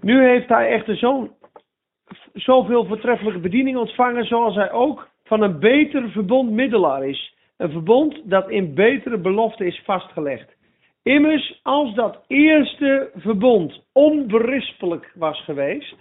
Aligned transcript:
Nu 0.00 0.24
heeft 0.24 0.48
hij 0.48 0.68
echter 0.68 0.96
zo'n 0.96 1.30
zoveel 2.32 2.84
voortreffelijke 2.84 3.40
bediening 3.40 3.76
ontvangen, 3.76 4.24
zoals 4.24 4.54
hij 4.54 4.72
ook 4.72 5.08
van 5.24 5.42
een 5.42 5.58
beter 5.58 6.10
verbond 6.10 6.50
middelaar 6.50 7.08
is. 7.08 7.34
Een 7.56 7.70
verbond 7.70 8.30
dat 8.30 8.50
in 8.50 8.74
betere 8.74 9.18
belofte 9.18 9.66
is 9.66 9.82
vastgelegd. 9.84 10.56
Immers, 11.02 11.60
als 11.62 11.94
dat 11.94 12.24
eerste 12.26 13.10
verbond 13.14 13.86
onberispelijk 13.92 15.12
was 15.14 15.44
geweest, 15.44 15.96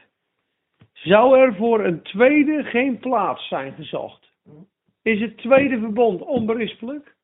zou 0.93 1.39
er 1.39 1.55
voor 1.55 1.85
een 1.85 2.01
tweede 2.01 2.63
geen 2.63 2.99
plaats 2.99 3.47
zijn 3.47 3.73
gezocht. 3.73 4.31
Is 5.01 5.19
het 5.19 5.37
tweede 5.37 5.79
verbond 5.79 6.21
onberispelijk? 6.21 7.15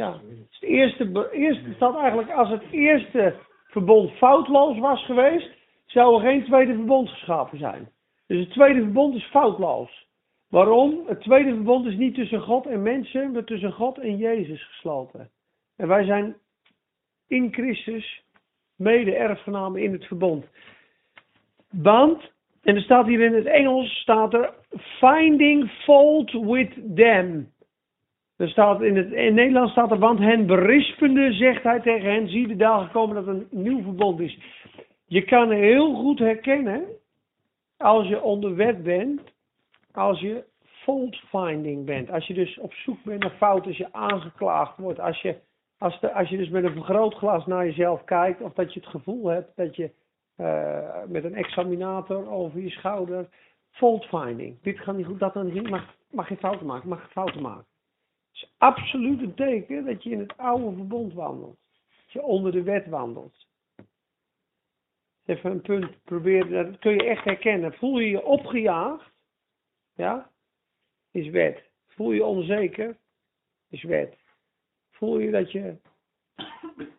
Ja, 0.00 0.20
het 0.50 0.62
eerste, 0.62 1.30
eerste 1.32 1.72
staat 1.74 1.96
eigenlijk 1.96 2.30
als 2.30 2.48
het 2.48 2.62
eerste 2.70 3.34
verbond 3.64 4.10
foutloos 4.10 4.78
was 4.78 5.04
geweest, 5.04 5.50
zou 5.86 6.14
er 6.14 6.20
geen 6.20 6.44
tweede 6.44 6.74
verbond 6.74 7.08
geschapen 7.08 7.58
zijn. 7.58 7.88
Dus 8.26 8.38
het 8.38 8.50
tweede 8.50 8.80
verbond 8.80 9.14
is 9.14 9.24
foutloos. 9.24 10.06
Waarom? 10.48 11.02
Het 11.06 11.20
tweede 11.20 11.54
verbond 11.54 11.86
is 11.86 11.96
niet 11.96 12.14
tussen 12.14 12.40
God 12.40 12.66
en 12.66 12.82
mensen, 12.82 13.32
maar 13.32 13.44
tussen 13.44 13.72
God 13.72 13.98
en 13.98 14.16
Jezus 14.16 14.66
gesloten. 14.66 15.30
En 15.76 15.88
wij 15.88 16.04
zijn 16.04 16.36
in 17.28 17.52
Christus 17.52 18.22
mede-erfgenamen 18.76 19.82
in 19.82 19.92
het 19.92 20.04
verbond. 20.04 20.44
Want, 21.70 22.32
en 22.62 22.76
er 22.76 22.82
staat 22.82 23.06
hier 23.06 23.20
in 23.20 23.34
het 23.34 23.46
Engels, 23.46 24.00
staat 24.00 24.34
er 24.34 24.54
finding 24.98 25.70
fault 25.70 26.32
with 26.32 26.70
them. 26.94 27.52
Er 28.40 28.48
staat 28.48 28.82
in 28.82 28.96
het 28.96 29.12
in 29.12 29.34
Nederlands 29.34 29.72
staat 29.72 29.90
er, 29.90 29.98
want 29.98 30.18
hen 30.18 30.46
berispende, 30.46 31.32
zegt 31.32 31.62
hij 31.62 31.80
tegen 31.80 32.10
hen, 32.10 32.28
zie 32.28 32.46
de 32.46 32.56
dagen 32.56 32.90
komen 32.90 33.14
dat 33.14 33.26
een 33.26 33.46
nieuw 33.50 33.82
verbond 33.82 34.20
is. 34.20 34.38
Je 35.06 35.22
kan 35.22 35.50
heel 35.50 35.94
goed 35.94 36.18
herkennen, 36.18 36.84
als 37.76 38.08
je 38.08 38.22
onder 38.22 38.56
wet 38.56 38.82
bent, 38.82 39.20
als 39.92 40.20
je 40.20 40.44
fault 40.62 41.16
finding 41.16 41.84
bent. 41.86 42.10
Als 42.10 42.26
je 42.26 42.34
dus 42.34 42.58
op 42.58 42.72
zoek 42.72 43.02
bent 43.04 43.22
naar 43.22 43.36
fouten, 43.36 43.66
als 43.66 43.76
je 43.76 43.92
aangeklaagd 43.92 44.76
wordt, 44.76 45.00
als 45.00 45.20
je, 45.20 45.36
als, 45.78 46.00
de, 46.00 46.12
als 46.12 46.28
je 46.28 46.36
dus 46.36 46.48
met 46.48 46.64
een 46.64 46.72
vergrootglas 46.72 47.46
naar 47.46 47.64
jezelf 47.64 48.04
kijkt, 48.04 48.40
of 48.40 48.52
dat 48.52 48.74
je 48.74 48.80
het 48.80 48.88
gevoel 48.88 49.26
hebt 49.26 49.56
dat 49.56 49.76
je 49.76 49.90
uh, 50.36 50.78
met 51.08 51.24
een 51.24 51.34
examinator 51.34 52.30
over 52.30 52.60
je 52.60 52.70
schouder, 52.70 53.28
fault 53.70 54.04
finding. 54.04 54.62
Dit 54.62 54.78
gaat 54.78 54.96
niet 54.96 55.06
goed, 55.06 55.20
dat 55.20 55.34
dan 55.34 55.52
niet, 55.52 55.70
mag, 55.70 55.94
mag 56.10 56.28
je 56.28 56.36
fouten 56.36 56.66
maken, 56.66 56.88
mag 56.88 57.02
je 57.02 57.12
fouten 57.12 57.42
maken. 57.42 57.68
Is 58.40 58.50
absoluut 58.58 59.20
een 59.20 59.34
teken 59.34 59.84
dat 59.84 60.02
je 60.02 60.10
in 60.10 60.18
het 60.18 60.36
oude 60.36 60.76
verbond 60.76 61.12
wandelt. 61.12 61.58
Dat 61.88 62.12
je 62.12 62.22
onder 62.22 62.52
de 62.52 62.62
wet 62.62 62.86
wandelt. 62.86 63.46
Even 65.24 65.50
een 65.50 65.60
punt 65.60 66.04
proberen, 66.04 66.70
dat 66.70 66.78
kun 66.78 66.92
je 66.92 67.04
echt 67.04 67.24
herkennen. 67.24 67.72
Voel 67.72 67.98
je 67.98 68.10
je 68.10 68.24
opgejaagd? 68.24 69.10
Ja? 69.94 70.30
Is 71.10 71.28
wet. 71.28 71.70
Voel 71.88 72.12
je 72.12 72.24
onzeker? 72.24 72.96
Is 73.68 73.82
wet. 73.82 74.16
Voel 74.90 75.18
je 75.18 75.30
dat 75.30 75.52
je 75.52 75.76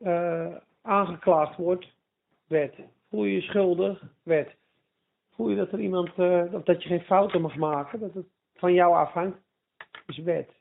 uh, 0.01 0.55
aangeklaagd 0.81 1.57
wordt? 1.57 1.93
Wet. 2.47 2.75
Voel 3.09 3.23
je 3.23 3.33
je 3.33 3.41
schuldig? 3.41 4.03
Wet. 4.23 4.55
Voel 5.31 5.49
je 5.49 5.55
dat 5.55 5.71
er 5.71 5.79
iemand, 5.79 6.17
uh, 6.17 6.53
dat 6.63 6.83
je 6.83 6.89
geen 6.89 7.01
fouten 7.01 7.41
mag 7.41 7.55
maken? 7.55 7.99
Dat 7.99 8.13
het 8.13 8.27
van 8.53 8.73
jou 8.73 8.95
afhangt? 8.95 9.37
Is 10.05 10.17
wet 10.17 10.60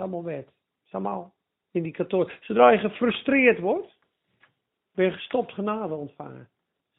is 0.00 0.06
allemaal 0.06 0.32
wet. 0.32 0.48
Is 0.86 0.92
allemaal 0.92 1.34
indicatoren. 1.70 2.32
Zodra 2.40 2.70
je 2.70 2.78
gefrustreerd 2.78 3.58
wordt, 3.58 3.98
ben 4.94 5.04
je 5.04 5.12
gestopt 5.12 5.52
genade 5.52 5.94
ontvangen. 5.94 6.48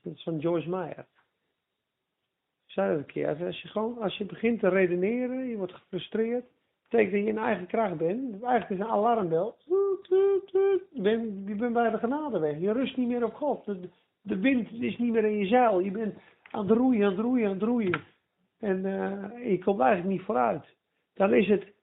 Dat 0.01 0.13
is 0.13 0.23
van 0.23 0.37
Joyce 0.37 0.69
Meyer. 0.69 1.07
Ik 2.65 2.77
zei 2.77 2.89
dat 2.89 2.97
een 2.97 3.05
keer. 3.05 3.45
Als 3.45 3.61
je, 3.61 3.67
gewoon, 3.67 3.97
als 4.01 4.17
je 4.17 4.25
begint 4.25 4.59
te 4.59 4.69
redeneren, 4.69 5.47
je 5.47 5.57
wordt 5.57 5.73
gefrustreerd, 5.73 6.45
betekent 6.89 7.11
dat 7.11 7.21
je 7.21 7.27
in 7.27 7.37
eigen 7.37 7.67
kracht 7.67 7.97
bent. 7.97 8.43
Eigenlijk 8.43 8.69
is 8.69 8.79
een 8.79 8.91
alarmbel. 8.91 9.55
Je 10.91 11.01
bent, 11.01 11.73
bij 11.73 11.89
de 11.89 11.97
genade 11.97 12.39
weg. 12.39 12.59
Je 12.59 12.71
rust 12.71 12.97
niet 12.97 13.07
meer 13.07 13.23
op 13.23 13.33
God. 13.33 13.65
De, 14.21 14.39
wind 14.39 14.71
is 14.71 14.97
niet 14.97 15.11
meer 15.11 15.25
in 15.25 15.37
je 15.37 15.45
zeil. 15.45 15.79
Je 15.79 15.91
bent 15.91 16.15
aan 16.51 16.67
het 16.67 16.77
roeien, 16.77 17.05
aan 17.05 17.11
het 17.11 17.19
roeien, 17.19 17.45
aan 17.45 17.53
het 17.53 17.63
roeien. 17.63 18.01
En 18.59 18.85
uh, 18.85 19.51
je 19.51 19.63
komt 19.63 19.79
eigenlijk 19.79 20.17
niet 20.17 20.25
vooruit. 20.25 20.65
Dan 21.13 21.33
is 21.33 21.47
het 21.47 21.73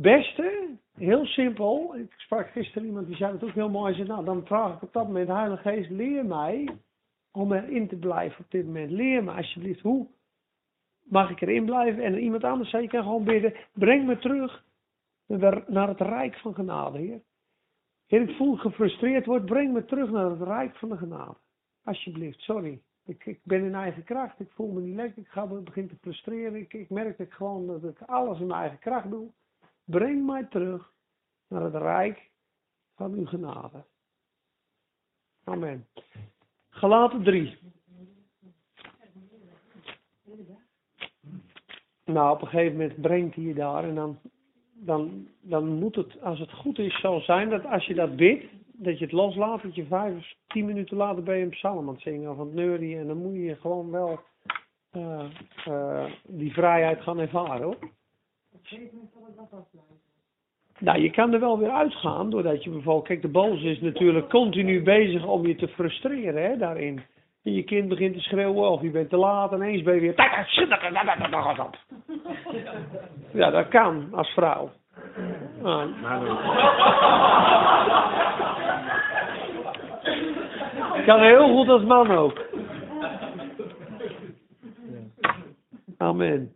beste, 0.00 0.76
heel 0.94 1.26
simpel. 1.26 1.96
Ik 1.96 2.12
sprak 2.16 2.50
gisteren 2.50 2.88
iemand 2.88 3.06
die 3.06 3.16
zei 3.16 3.32
het 3.32 3.44
ook 3.44 3.54
heel 3.54 3.70
mooi. 3.70 3.94
Zei, 3.94 4.08
nou, 4.08 4.24
dan 4.24 4.46
vraag 4.46 4.76
ik 4.76 4.82
op 4.82 4.92
dat 4.92 5.06
moment, 5.06 5.28
Heilige 5.28 5.62
Geest, 5.62 5.90
leer 5.90 6.26
mij 6.26 6.68
om 7.32 7.52
erin 7.52 7.88
te 7.88 7.96
blijven 7.96 8.44
op 8.44 8.50
dit 8.50 8.66
moment. 8.66 8.90
Leer 8.90 9.24
me 9.24 9.32
alsjeblieft, 9.32 9.80
hoe 9.80 10.06
mag 11.02 11.30
ik 11.30 11.40
erin 11.40 11.64
blijven? 11.64 12.02
En 12.02 12.18
iemand 12.18 12.44
anders 12.44 12.70
zei, 12.70 12.82
je 12.82 12.88
kan 12.88 13.02
gewoon 13.02 13.24
bidden, 13.24 13.54
breng 13.72 14.06
me 14.06 14.18
terug 14.18 14.64
naar 15.66 15.88
het 15.88 16.00
rijk 16.00 16.36
van 16.36 16.54
genade, 16.54 16.98
Heer. 16.98 17.20
Heer, 18.06 18.20
ik 18.20 18.36
voel 18.36 18.56
gefrustreerd 18.56 19.26
word, 19.26 19.44
breng 19.44 19.72
me 19.72 19.84
terug 19.84 20.10
naar 20.10 20.30
het 20.30 20.42
rijk 20.42 20.76
van 20.76 20.88
de 20.88 20.96
genade. 20.96 21.36
Alsjeblieft, 21.84 22.40
sorry. 22.40 22.80
Ik, 23.04 23.38
ben 23.42 23.64
in 23.64 23.74
eigen 23.74 24.04
kracht, 24.04 24.40
ik 24.40 24.50
voel 24.50 24.72
me 24.72 24.80
niet 24.80 24.94
lekker, 24.94 25.22
ik 25.22 25.28
ga 25.28 25.46
begin 25.46 25.88
te 25.88 25.96
frustreren. 26.00 26.66
Ik, 26.68 26.90
merk 26.90 27.18
dat 27.18 27.32
gewoon 27.32 27.66
dat 27.66 27.84
ik 27.84 28.00
alles 28.00 28.40
in 28.40 28.46
mijn 28.46 28.60
eigen 28.60 28.78
kracht 28.78 29.10
doe. 29.10 29.30
Breng 29.84 30.26
mij 30.26 30.44
terug 30.44 30.92
naar 31.48 31.62
het 31.62 31.74
rijk 31.74 32.30
van 32.94 33.12
uw 33.12 33.26
genade. 33.26 33.84
Amen. 35.44 35.86
Gelaten 36.70 37.22
3. 37.22 37.58
Nou, 42.04 42.34
op 42.34 42.42
een 42.42 42.48
gegeven 42.48 42.72
moment 42.72 43.00
brengt 43.00 43.34
hij 43.34 43.44
je 43.44 43.54
daar 43.54 43.84
en 43.84 43.94
dan, 43.94 44.18
dan, 44.72 45.28
dan 45.40 45.68
moet 45.68 45.96
het, 45.96 46.22
als 46.22 46.38
het 46.38 46.52
goed 46.52 46.78
is, 46.78 47.00
zo 47.00 47.18
zijn 47.18 47.48
dat 47.50 47.64
als 47.64 47.86
je 47.86 47.94
dat 47.94 48.16
bidt, 48.16 48.44
dat 48.72 48.98
je 48.98 49.04
het 49.04 49.14
loslaat, 49.14 49.62
dat 49.62 49.74
je 49.74 49.86
vijf 49.86 50.16
of 50.16 50.34
tien 50.46 50.66
minuten 50.66 50.96
later 50.96 51.22
bij 51.22 51.42
een 51.42 51.50
psalm 51.50 51.88
aan 51.88 51.94
het 51.94 52.02
zingen 52.02 52.30
of 52.30 52.38
aan 52.38 52.46
het 52.46 52.54
neurien 52.54 52.98
en 52.98 53.06
dan 53.06 53.16
moet 53.16 53.34
je 53.34 53.56
gewoon 53.56 53.90
wel 53.90 54.20
uh, 54.92 55.24
uh, 55.68 56.04
die 56.26 56.52
vrijheid 56.52 57.00
gaan 57.00 57.18
ervaren 57.18 57.62
hoor. 57.62 57.78
Nou, 60.78 61.00
je 61.00 61.10
kan 61.10 61.32
er 61.32 61.40
wel 61.40 61.58
weer 61.58 61.70
uitgaan, 61.70 62.30
doordat 62.30 62.64
je 62.64 62.70
bijvoorbeeld, 62.70 63.06
kijk, 63.06 63.22
de 63.22 63.28
boos 63.28 63.62
is 63.62 63.80
natuurlijk 63.80 64.28
continu 64.28 64.82
bezig 64.82 65.26
om 65.26 65.46
je 65.46 65.54
te 65.54 65.68
frustreren, 65.68 66.42
hè, 66.42 66.56
daarin. 66.56 67.02
En 67.42 67.52
je 67.52 67.62
kind 67.62 67.88
begint 67.88 68.14
te 68.14 68.20
schreeuwen 68.20 68.70
of 68.70 68.82
je 68.82 68.90
bent 68.90 69.10
te 69.10 69.16
laat 69.16 69.52
en 69.52 69.62
eens 69.62 69.82
ben 69.82 69.94
je 69.94 70.00
weer... 70.00 70.14
Ja, 73.32 73.50
dat 73.50 73.68
kan, 73.68 74.08
als 74.12 74.28
vrouw. 74.28 74.70
Ah. 75.62 75.84
Kan 81.06 81.20
heel 81.20 81.56
goed 81.56 81.68
als 81.68 81.82
man 81.82 82.10
ook. 82.10 82.40
Amen. 85.98 86.52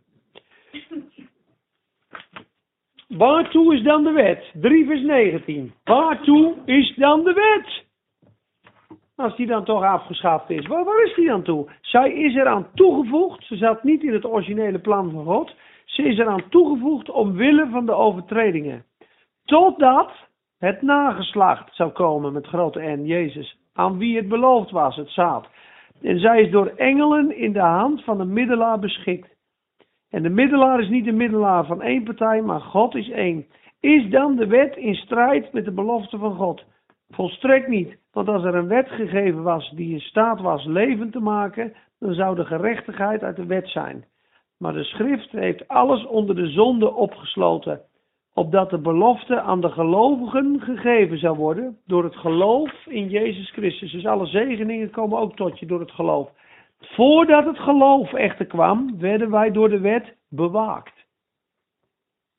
Waartoe 3.17 3.75
is 3.75 3.83
dan 3.83 4.03
de 4.03 4.11
wet? 4.11 4.51
3 4.53 4.85
vers 4.85 5.01
19. 5.01 5.73
Waartoe 5.83 6.55
is 6.65 6.95
dan 6.95 7.23
de 7.23 7.33
wet? 7.33 7.83
Als 9.15 9.35
die 9.35 9.47
dan 9.47 9.63
toch 9.63 9.83
afgeschaft 9.83 10.49
is. 10.49 10.67
Waar, 10.67 10.83
waar 10.83 11.03
is 11.03 11.15
die 11.15 11.27
dan 11.27 11.43
toe? 11.43 11.69
Zij 11.81 12.13
is 12.13 12.35
eraan 12.35 12.67
toegevoegd. 12.73 13.45
Ze 13.45 13.55
zat 13.55 13.83
niet 13.83 14.03
in 14.03 14.13
het 14.13 14.25
originele 14.25 14.79
plan 14.79 15.11
van 15.11 15.25
God. 15.25 15.55
Ze 15.85 16.03
is 16.03 16.17
eraan 16.17 16.49
toegevoegd 16.49 17.09
omwille 17.09 17.67
van 17.71 17.85
de 17.85 17.93
overtredingen. 17.93 18.85
Totdat 19.45 20.11
het 20.57 20.81
nageslacht 20.81 21.75
zou 21.75 21.91
komen 21.91 22.33
met 22.33 22.47
grote 22.47 22.79
N, 22.79 23.05
Jezus. 23.05 23.57
Aan 23.73 23.97
wie 23.97 24.15
het 24.15 24.27
beloofd 24.27 24.71
was, 24.71 24.95
het 24.95 25.09
zaad. 25.09 25.47
En 26.01 26.19
zij 26.19 26.41
is 26.41 26.51
door 26.51 26.67
engelen 26.67 27.37
in 27.37 27.53
de 27.53 27.59
hand 27.59 28.03
van 28.03 28.17
de 28.17 28.25
middelaar 28.25 28.79
beschikt. 28.79 29.34
En 30.15 30.23
de 30.23 30.29
middelaar 30.29 30.79
is 30.79 30.89
niet 30.89 31.05
de 31.05 31.11
middelaar 31.11 31.65
van 31.65 31.81
één 31.81 32.03
partij, 32.03 32.41
maar 32.41 32.61
God 32.61 32.95
is 32.95 33.09
één. 33.09 33.45
Is 33.79 34.09
dan 34.09 34.35
de 34.35 34.47
wet 34.47 34.75
in 34.75 34.95
strijd 34.95 35.53
met 35.53 35.65
de 35.65 35.71
belofte 35.71 36.17
van 36.17 36.35
God? 36.35 36.63
Volstrekt 37.09 37.67
niet. 37.67 37.97
Want 38.11 38.27
als 38.27 38.43
er 38.43 38.55
een 38.55 38.67
wet 38.67 38.89
gegeven 38.89 39.43
was 39.43 39.71
die 39.75 39.93
in 39.93 39.99
staat 39.99 40.41
was 40.41 40.65
leven 40.65 41.11
te 41.11 41.19
maken, 41.19 41.73
dan 41.99 42.13
zou 42.13 42.35
de 42.35 42.45
gerechtigheid 42.45 43.23
uit 43.23 43.35
de 43.35 43.45
wet 43.45 43.67
zijn. 43.67 44.05
Maar 44.57 44.73
de 44.73 44.83
schrift 44.83 45.31
heeft 45.31 45.67
alles 45.67 46.05
onder 46.05 46.35
de 46.35 46.47
zonde 46.47 46.93
opgesloten, 46.93 47.81
opdat 48.33 48.69
de 48.69 48.79
belofte 48.79 49.41
aan 49.41 49.61
de 49.61 49.69
gelovigen 49.69 50.61
gegeven 50.61 51.17
zou 51.17 51.37
worden 51.37 51.77
door 51.85 52.03
het 52.03 52.15
geloof 52.15 52.85
in 52.85 53.09
Jezus 53.09 53.51
Christus. 53.51 53.91
Dus 53.91 54.05
alle 54.05 54.25
zegeningen 54.25 54.89
komen 54.89 55.19
ook 55.19 55.35
tot 55.35 55.59
je 55.59 55.65
door 55.65 55.79
het 55.79 55.91
geloof. 55.91 56.29
Voordat 56.93 57.45
het 57.45 57.59
geloof 57.59 58.13
echter 58.13 58.45
kwam, 58.45 58.99
werden 58.99 59.31
wij 59.31 59.51
door 59.51 59.69
de 59.69 59.79
wet 59.79 60.15
bewaakt. 60.29 61.05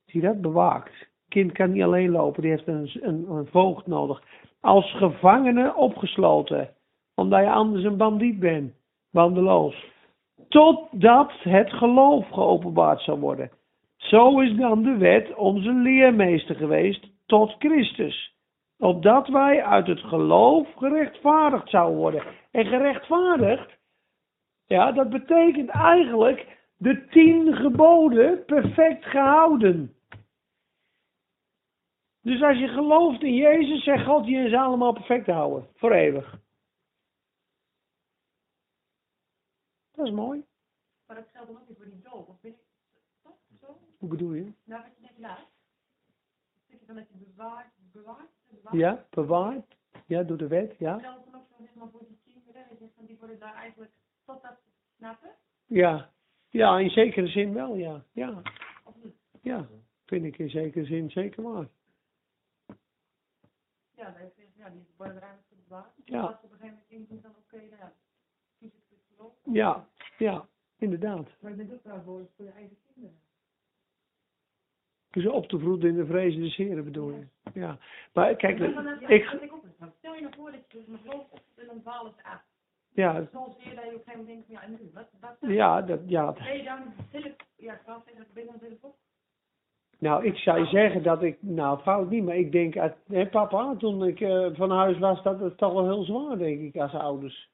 Zie 0.07 0.21
dat? 0.21 0.41
Bewaakt. 0.41 1.09
kind 1.29 1.53
kan 1.53 1.73
niet 1.73 1.83
alleen 1.83 2.11
lopen, 2.11 2.43
die 2.43 2.51
heeft 2.51 2.67
een, 2.67 2.91
een, 3.01 3.31
een 3.31 3.47
voogd 3.47 3.87
nodig. 3.87 4.23
Als 4.61 4.97
gevangene 4.97 5.75
opgesloten, 5.75 6.71
omdat 7.15 7.41
je 7.41 7.51
anders 7.51 7.85
een 7.85 7.97
bandiet 7.97 8.39
bent, 8.39 8.73
bandeloos. 9.11 9.85
Totdat 10.49 11.33
het 11.39 11.73
geloof 11.73 12.29
geopenbaard 12.29 13.01
zal 13.01 13.19
worden. 13.19 13.51
Zo 13.97 14.41
is 14.41 14.57
dan 14.57 14.83
de 14.83 14.97
wet 14.97 15.35
onze 15.35 15.73
leermeester 15.73 16.57
geweest 16.57 17.07
tot 17.27 17.55
Christus. 17.59 18.35
Opdat 18.79 19.29
wij 19.29 19.65
uit 19.65 19.87
het 19.87 20.01
geloof 20.01 20.69
gerechtvaardigd 20.77 21.71
zouden 21.71 21.99
worden. 21.99 22.23
En 22.51 22.67
gerechtvaardigd, 22.67 23.76
ja, 24.67 24.93
dat 24.93 25.11
betekent 25.11 25.69
eigenlijk 25.69 26.59
de 26.77 27.07
tien 27.07 27.55
geboden 27.55 28.45
perfect 28.45 29.05
gehouden. 29.05 29.97
Dus 32.21 32.43
als 32.43 32.59
je 32.59 32.69
gelooft 32.69 33.23
in 33.23 33.35
Jezus, 33.35 33.85
zegt 33.85 34.05
God 34.05 34.27
je 34.27 34.49
ze 34.49 34.59
allemaal 34.59 34.93
perfect 34.93 35.27
houden. 35.27 35.69
Voor 35.75 35.93
eeuwig. 35.93 36.41
Dat 39.93 40.07
is 40.07 40.13
mooi. 40.13 40.45
Maar 41.07 41.17
dat 41.17 41.29
geldt 41.33 41.49
dan 41.49 41.57
ook 41.61 41.69
niet 41.69 41.77
voor 41.77 41.87
die 41.87 42.01
doop. 42.03 42.29
Of 42.29 42.41
weet 42.41 42.53
ik, 42.53 42.61
toch? 43.23 43.37
Zo? 43.61 43.79
Hoe 43.99 44.09
bedoel 44.09 44.33
je? 44.33 44.53
Nou, 44.65 44.83
wat 44.83 44.93
je 44.97 45.03
net 45.03 45.19
laat. 45.19 45.49
Zeg 46.69 46.81
je 46.81 46.87
dan 46.87 46.97
dat 46.97 47.09
je 47.09 47.15
bewaart, 47.19 47.73
bewaart, 47.93 48.31
bewaart? 48.51 48.77
Ja, 48.77 49.07
bewaard. 49.11 49.77
Ja, 50.07 50.23
door 50.23 50.37
de 50.37 50.47
wet, 50.47 50.79
ja. 50.79 50.99
Geldt 50.99 51.25
dan 51.25 51.41
ook 51.41 51.47
zo, 51.49 51.65
zeg 51.65 51.75
maar, 51.75 51.89
voor 51.91 52.07
die 52.07 52.17
van 52.95 53.07
die 53.07 53.17
worden 53.19 53.39
daar 53.39 53.55
eigenlijk 53.55 53.93
tot 54.27 54.43
dat 54.43 54.59
snappen? 54.97 55.31
Ja. 55.67 56.11
Ja, 56.49 56.79
in 56.79 56.91
zekere 56.91 57.27
zin 57.27 57.53
wel, 57.53 57.75
ja. 57.75 58.05
Ja, 58.13 58.43
ja. 59.43 59.69
Vind 60.05 60.25
ik 60.25 60.39
in 60.39 60.51
zekere 60.51 60.85
zin 60.85 61.11
zeker 61.11 61.43
waar. 61.43 61.69
Ja, 63.95 64.05
dat 64.05 64.17
heeft, 64.17 64.55
ja, 64.57 64.69
die 64.69 64.87
worden 64.97 65.17
er 65.17 65.23
eigenlijk 65.23 65.49
voor 65.49 65.59
bewaard. 65.69 65.93
Ja. 66.05 66.21
Als 66.21 66.41
ze 66.41 66.45
op 66.45 66.53
een 66.53 66.59
gegeven 66.59 66.83
moment 66.89 66.91
inzien 66.91 67.21
van, 67.23 67.31
oké, 67.31 67.57
nou 67.57 67.77
ja, 67.77 67.93
kies 68.59 68.73
het 68.73 68.99
geloof. 69.17 69.33
Ja, 69.43 69.89
ja, 70.19 70.49
inderdaad. 70.79 71.29
Maar 71.41 71.51
je 71.51 71.57
bent 71.57 71.73
ook 71.73 71.81
verantwoordelijk 71.83 72.33
voor 72.37 72.45
je 72.45 72.51
eigen 72.51 72.77
kinderen. 72.95 73.19
Dus 75.11 75.27
op 75.27 75.49
te 75.49 75.59
voeden 75.59 75.91
in 75.91 75.97
de 75.97 76.07
vrezen 76.07 76.41
des 76.41 76.57
Heren 76.57 76.85
bedoel 76.85 77.11
je. 77.11 77.27
Ja. 77.55 77.79
Maar 78.13 78.37
kijk, 78.37 78.59
ik. 79.09 79.25
Stel 79.99 80.15
je 80.15 80.21
nou 80.21 80.35
voor 80.35 80.51
dat 80.51 80.61
je 80.71 80.79
dus 80.79 80.87
een 80.87 80.99
geloof 80.99 81.31
opzet 81.31 81.59
en 81.59 81.67
dan 81.67 81.81
dwalen 81.81 82.13
ze 82.17 82.25
af. 82.25 82.43
Ja, 82.97 83.27
Soms 83.33 83.57
zie 83.59 83.71
je 83.71 83.77
dat 83.77 83.85
je 83.85 83.91
op 83.91 83.97
een 83.97 84.03
gegeven 84.05 84.19
moment 84.19 84.27
denkt, 84.27 84.47
van, 84.47 84.55
ja, 84.55 84.63
en 84.63 84.71
nu? 84.71 84.91
Wat, 84.95 85.09
wat, 85.21 85.51
ja, 85.51 85.83
dat, 85.83 86.01
ja, 86.07 86.33
Ben 86.33 86.57
je 86.57 86.63
dan 86.63 86.79
ja, 87.57 87.81
je 88.61 88.77
ook? 88.81 88.95
Nou, 89.99 90.25
ik 90.25 90.37
zou 90.37 90.67
zeggen 90.67 91.03
dat 91.03 91.23
ik, 91.23 91.43
nou 91.43 91.81
fout 91.81 92.11
niet, 92.11 92.25
maar 92.25 92.37
ik 92.37 92.53
denk, 92.53 92.77
uit, 92.77 92.97
hè, 93.07 93.27
papa, 93.27 93.77
toen 93.77 94.05
ik 94.05 94.21
eh, 94.21 94.49
van 94.53 94.71
huis 94.71 94.99
was, 94.99 95.23
dat 95.23 95.41
het 95.41 95.59
toch 95.59 95.73
wel 95.73 95.85
heel 95.85 96.03
zwaar, 96.03 96.39
denk 96.39 96.61
ik, 96.61 96.81
als 96.81 96.93
ouders. 96.93 97.51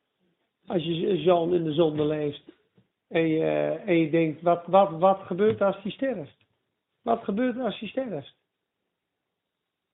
Als 0.66 0.82
je 0.82 1.16
zoon 1.16 1.54
in 1.54 1.64
de 1.64 1.72
zonde 1.72 2.04
leeft 2.04 2.42
en 3.08 3.28
je, 3.28 3.80
en 3.86 3.96
je 3.96 4.10
denkt, 4.10 4.42
wat, 4.42 4.66
wat, 4.66 4.90
wat 4.90 5.20
gebeurt 5.20 5.60
als 5.60 5.82
hij 5.82 5.90
sterft? 5.90 6.36
Wat 7.02 7.24
gebeurt 7.24 7.58
als 7.58 7.78
hij 7.78 7.88
sterft? 7.88 8.34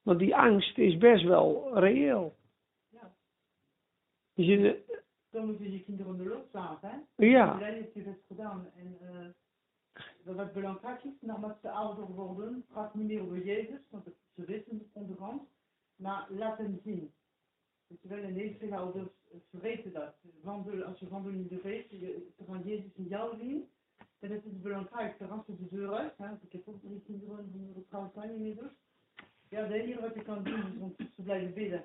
Want 0.03 0.19
die 0.19 0.37
angst 0.37 0.79
is 0.79 0.97
best 0.97 1.25
wel 1.25 1.79
reëel. 1.79 2.35
Ja. 2.91 3.15
Dus 4.35 4.47
je, 4.47 4.85
Dan 5.39 5.47
moeten 5.47 5.73
je 5.73 5.85
kinderen 5.85 6.17
de 6.17 6.45
laten, 6.53 6.89
hè? 6.91 7.25
ja, 7.27 7.53
Dat 7.59 7.69
heeft 7.69 7.95
je 7.95 8.05
dat 8.05 8.15
gedaan. 8.27 8.67
En 8.77 8.99
uh, 9.03 9.27
dat 10.25 10.35
wat 10.37 10.53
belangrijk 10.53 11.05
is, 11.05 11.13
naarmate 11.21 11.59
ze 11.63 11.71
ouder 11.71 12.07
worden, 12.07 12.65
gaat 12.73 12.95
niet 12.95 13.07
meer 13.07 13.23
over 13.23 13.45
Jezus, 13.45 13.81
want 13.91 14.05
het- 14.05 14.15
ze 14.35 14.45
wisten 14.45 14.91
onderhand, 14.93 15.43
maar 15.97 16.27
laat 16.31 16.59
hem 16.59 16.81
zien. 16.85 17.13
Dus 17.87 17.99
wel 18.03 18.19
in 18.19 18.35
deze 18.35 18.59
veel 18.59 18.73
ouders 18.75 19.09
vergeten 19.51 19.93
dat. 19.93 20.15
Wandelen, 20.43 20.87
als 20.87 20.99
je 20.99 21.09
wandelt 21.09 21.35
in 21.35 21.47
de 21.49 21.61
weg, 21.63 21.91
je- 21.91 22.27
gaan 22.47 22.63
Jezus 22.65 22.93
in 22.95 23.05
jou 23.05 23.37
zien, 23.39 23.69
dan 24.19 24.31
is 24.31 24.45
het 24.45 24.63
belangrijk. 24.63 25.19
Dan 25.19 25.45
ze 25.47 25.57
de 25.57 25.69
deur 25.77 25.93
uit. 25.95 26.13
Hè? 26.17 26.33
Ik 26.41 26.53
heb 26.53 26.69
ook 26.69 26.81
drie 26.83 27.03
kinderen 27.07 27.53
die 27.53 27.85
trouwens 27.89 28.15
zijn 28.15 28.31
inmiddels. 28.31 28.73
Ja, 29.49 29.63
het 29.63 29.73
enige 29.73 30.01
wat 30.01 30.15
je 30.15 30.23
kan 30.23 30.43
doen 30.43 30.73
is 30.73 30.81
om 30.81 30.95
ze 31.17 31.23
blijven 31.23 31.55
bidden. 31.55 31.85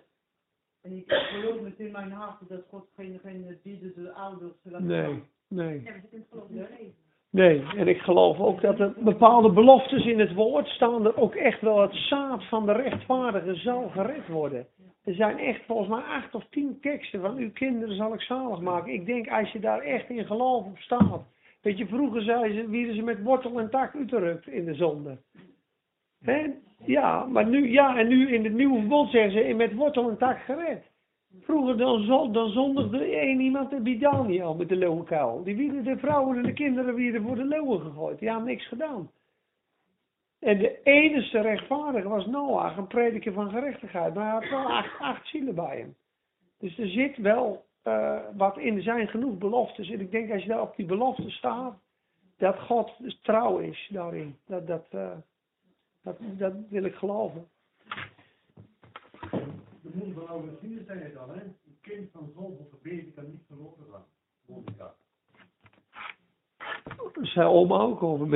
En 0.84 0.98
ik 0.98 1.04
geloof 1.08 1.62
met 1.62 1.80
in 1.80 1.92
mijn 1.92 2.12
hart 2.12 2.50
dat 2.50 2.64
God 2.70 2.86
geen, 2.96 3.20
geen 3.24 3.60
de 3.96 4.12
ouders 4.14 4.54
laat 4.64 4.82
nee, 4.82 5.24
nee. 5.48 5.82
Ja, 5.84 5.94
geloof 6.30 6.50
niet. 6.50 6.96
Nee, 7.30 7.64
en 7.76 7.88
ik 7.88 7.98
geloof 7.98 8.40
ook 8.40 8.62
dat 8.62 8.80
er 8.80 8.94
bepaalde 8.98 9.52
beloftes 9.52 10.06
in 10.06 10.20
het 10.20 10.34
woord 10.34 10.68
staan 10.68 11.06
er 11.06 11.18
ook 11.18 11.36
echt 11.36 11.62
wel 11.62 11.82
het 11.82 11.94
zaad 11.94 12.44
van 12.44 12.66
de 12.66 12.72
rechtvaardige 12.72 13.56
zal 13.56 13.90
gered 13.90 14.28
worden. 14.28 14.68
Er 15.04 15.14
zijn 15.14 15.40
echt 15.40 15.62
volgens 15.66 15.90
mij 15.90 16.02
acht 16.02 16.36
of 16.36 16.46
tien 16.50 16.80
teksten 16.82 17.22
van 17.22 17.38
uw 17.38 17.52
kinderen 17.52 17.96
zal 17.96 18.14
ik 18.14 18.22
zalig 18.22 18.60
maken. 18.60 18.94
Ik 18.94 19.06
denk 19.06 19.28
als 19.28 19.52
je 19.52 19.60
daar 19.60 19.80
echt 19.80 20.10
in 20.10 20.26
geloof 20.26 20.66
op 20.66 20.78
staat. 20.78 21.22
Weet 21.62 21.78
je, 21.78 21.88
vroeger 21.88 22.22
zei 22.22 22.54
ze, 22.54 22.70
wierden 22.70 22.96
ze 22.96 23.02
met 23.02 23.24
wortel 23.24 23.60
en 23.60 23.70
tak 23.70 23.96
uitgerukt 23.96 24.48
in 24.48 24.66
de 24.66 24.76
zonde. 24.76 25.18
Hè? 26.22 26.54
Ja, 26.86 27.26
maar 27.26 27.48
nu, 27.48 27.72
ja, 27.72 27.98
en 27.98 28.08
nu 28.08 28.34
in 28.34 28.44
het 28.44 28.54
nieuwe 28.54 28.80
verbond 28.80 29.10
zeggen 29.10 29.32
ze 29.48 29.54
met 29.54 29.74
wortel 29.74 30.10
en 30.10 30.18
tak 30.18 30.38
gered. 30.40 30.92
Vroeger 31.42 31.78
dan, 31.78 32.04
zo- 32.04 32.32
dan 32.32 32.50
zondigde 32.50 33.06
één 33.06 33.40
iemand 33.40 33.70
de 33.70 33.82
Bidaniel 33.82 34.56
met 34.56 34.70
de 34.70 34.76
leeuwenkuil. 34.76 35.44
Die 35.44 35.56
wieden 35.56 35.84
de 35.84 35.98
vrouwen 35.98 36.38
en 36.38 36.44
de 36.44 36.54
kinderen 36.54 36.96
werden 36.96 37.22
voor 37.24 37.36
de 37.36 37.46
leeuwen 37.46 37.80
gegooid. 37.82 38.20
Die 38.20 38.30
hadden 38.30 38.48
niks 38.48 38.68
gedaan. 38.68 39.12
En 40.40 40.58
de 40.58 40.82
enige 40.84 41.42
rechtvaardige 41.42 42.08
was 42.08 42.26
Noach, 42.26 42.78
een 42.78 42.88
prediker 42.88 43.34
van 43.34 43.50
gerechtigheid. 43.50 44.14
Maar 44.14 44.24
hij 44.24 44.34
had 44.34 44.50
wel 44.50 44.72
acht, 44.72 45.00
acht 45.00 45.28
zielen 45.28 45.56
bij 45.56 45.78
hem. 45.78 45.96
Dus 46.60 46.78
er 46.80 46.88
zit 46.88 47.18
wel 47.18 47.66
eh, 47.84 48.20
wat 48.36 48.58
in. 48.58 48.82
Zijn 48.82 49.08
genoeg 49.08 49.38
beloftes. 49.38 49.90
En 49.90 50.00
ik 50.00 50.12
denk 50.12 50.32
als 50.32 50.42
je 50.42 50.48
daar 50.50 50.62
op 50.62 50.76
die 50.76 50.86
belofte 50.86 51.30
staat, 51.30 51.74
dat 52.38 52.60
God 52.60 52.92
trouw 53.22 53.58
is 53.58 53.90
daarin. 53.92 54.36
Dat, 54.48 54.68
dat, 54.68 54.86
eh, 54.90 55.12
dat, 56.04 56.18
dat 56.38 56.54
wil 56.70 56.84
ik 56.84 56.96
geloven. 56.96 57.48
De 59.82 59.90
moeder 59.94 60.14
van 60.14 60.28
Augustine 60.28 60.84
zei 60.84 61.00
het 61.00 61.18
al, 61.18 61.28
hè? 61.28 61.42
Een 61.42 61.78
kind 61.82 62.12
van 62.12 62.32
zoveel 62.36 62.68
gebeden 62.72 63.14
kan 63.14 63.26
niet 63.26 63.44
verloren 63.48 63.86
gaan. 63.92 64.06
Monica. 64.46 64.94
Dat 66.84 67.26
zei 67.26 67.48
oma 67.48 67.78
ook 67.78 68.04
over. 68.04 68.30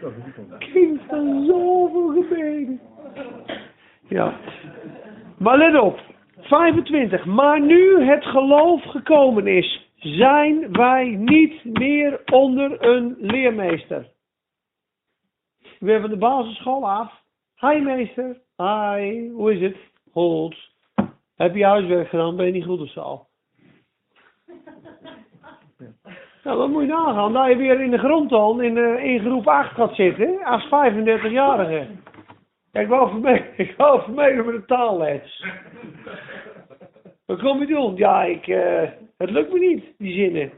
Dat 0.00 0.12
is 0.12 0.24
niet 0.24 0.58
kind 0.58 1.00
van 1.08 1.44
zoveel 1.46 2.22
gebeden. 2.22 2.80
Ja. 4.08 4.40
Maar 5.38 5.58
let 5.58 5.80
op. 5.80 6.00
25. 6.40 7.24
Maar 7.24 7.60
nu 7.60 8.04
het 8.04 8.24
geloof 8.24 8.82
gekomen 8.84 9.46
is, 9.46 9.81
zijn 10.02 10.72
wij 10.72 11.04
niet 11.04 11.64
meer 11.64 12.20
onder 12.32 12.86
een 12.86 13.16
leermeester. 13.18 14.06
Weer 15.78 16.00
van 16.00 16.10
de 16.10 16.16
basisschool 16.16 16.90
af. 16.90 17.12
Hi 17.56 17.80
meester. 17.80 18.40
Hi. 18.56 19.28
Hoe 19.28 19.52
is 19.52 19.60
het? 19.60 19.76
Goed. 20.12 20.70
Heb 21.36 21.54
je 21.54 21.64
huiswerk 21.64 22.08
gedaan? 22.08 22.36
Ben 22.36 22.46
je 22.46 22.52
niet 22.52 22.64
goed 22.64 22.80
of 22.80 22.90
zo? 22.90 23.26
Nou, 26.44 26.58
wat 26.58 26.68
moet 26.68 26.82
je 26.82 26.88
nagaan? 26.88 27.32
Dat 27.32 27.48
je 27.48 27.56
weer 27.56 27.80
in 27.80 27.90
de 27.90 27.98
grondtoon 27.98 28.62
in, 28.62 28.74
de, 28.74 29.00
in 29.02 29.20
groep 29.20 29.48
8 29.48 29.74
gaat 29.74 29.94
zitten, 29.94 30.44
als 30.44 30.64
35-jarige. 30.64 31.86
Ik 32.72 32.88
wou 32.88 33.10
vermijden, 33.10 33.46
ik 33.66 33.74
wou 33.76 34.02
vermijden 34.02 34.46
met 34.46 34.54
de 34.54 34.64
taalles. 34.64 35.44
Wat 37.26 37.40
kom 37.40 37.58
je 37.58 37.66
doen? 37.66 37.96
Ja, 37.96 38.22
ik, 38.24 38.46
eh, 38.46 38.90
het 39.22 39.30
lukt 39.30 39.52
me 39.52 39.58
niet, 39.58 39.84
die 39.98 40.14
zinnen. 40.14 40.52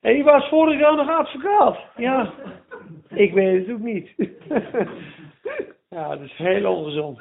En 0.00 0.16
je 0.16 0.22
was 0.22 0.48
vorig 0.48 0.80
jaar 0.80 0.96
nog 0.96 1.08
advocaat. 1.08 1.78
Ja, 1.96 2.34
ik 3.08 3.32
weet 3.32 3.66
het 3.66 3.74
ook 3.74 3.82
niet. 3.82 4.14
ja, 5.96 6.08
dat 6.08 6.20
is 6.20 6.36
heel 6.36 6.76
ongezond. 6.76 7.20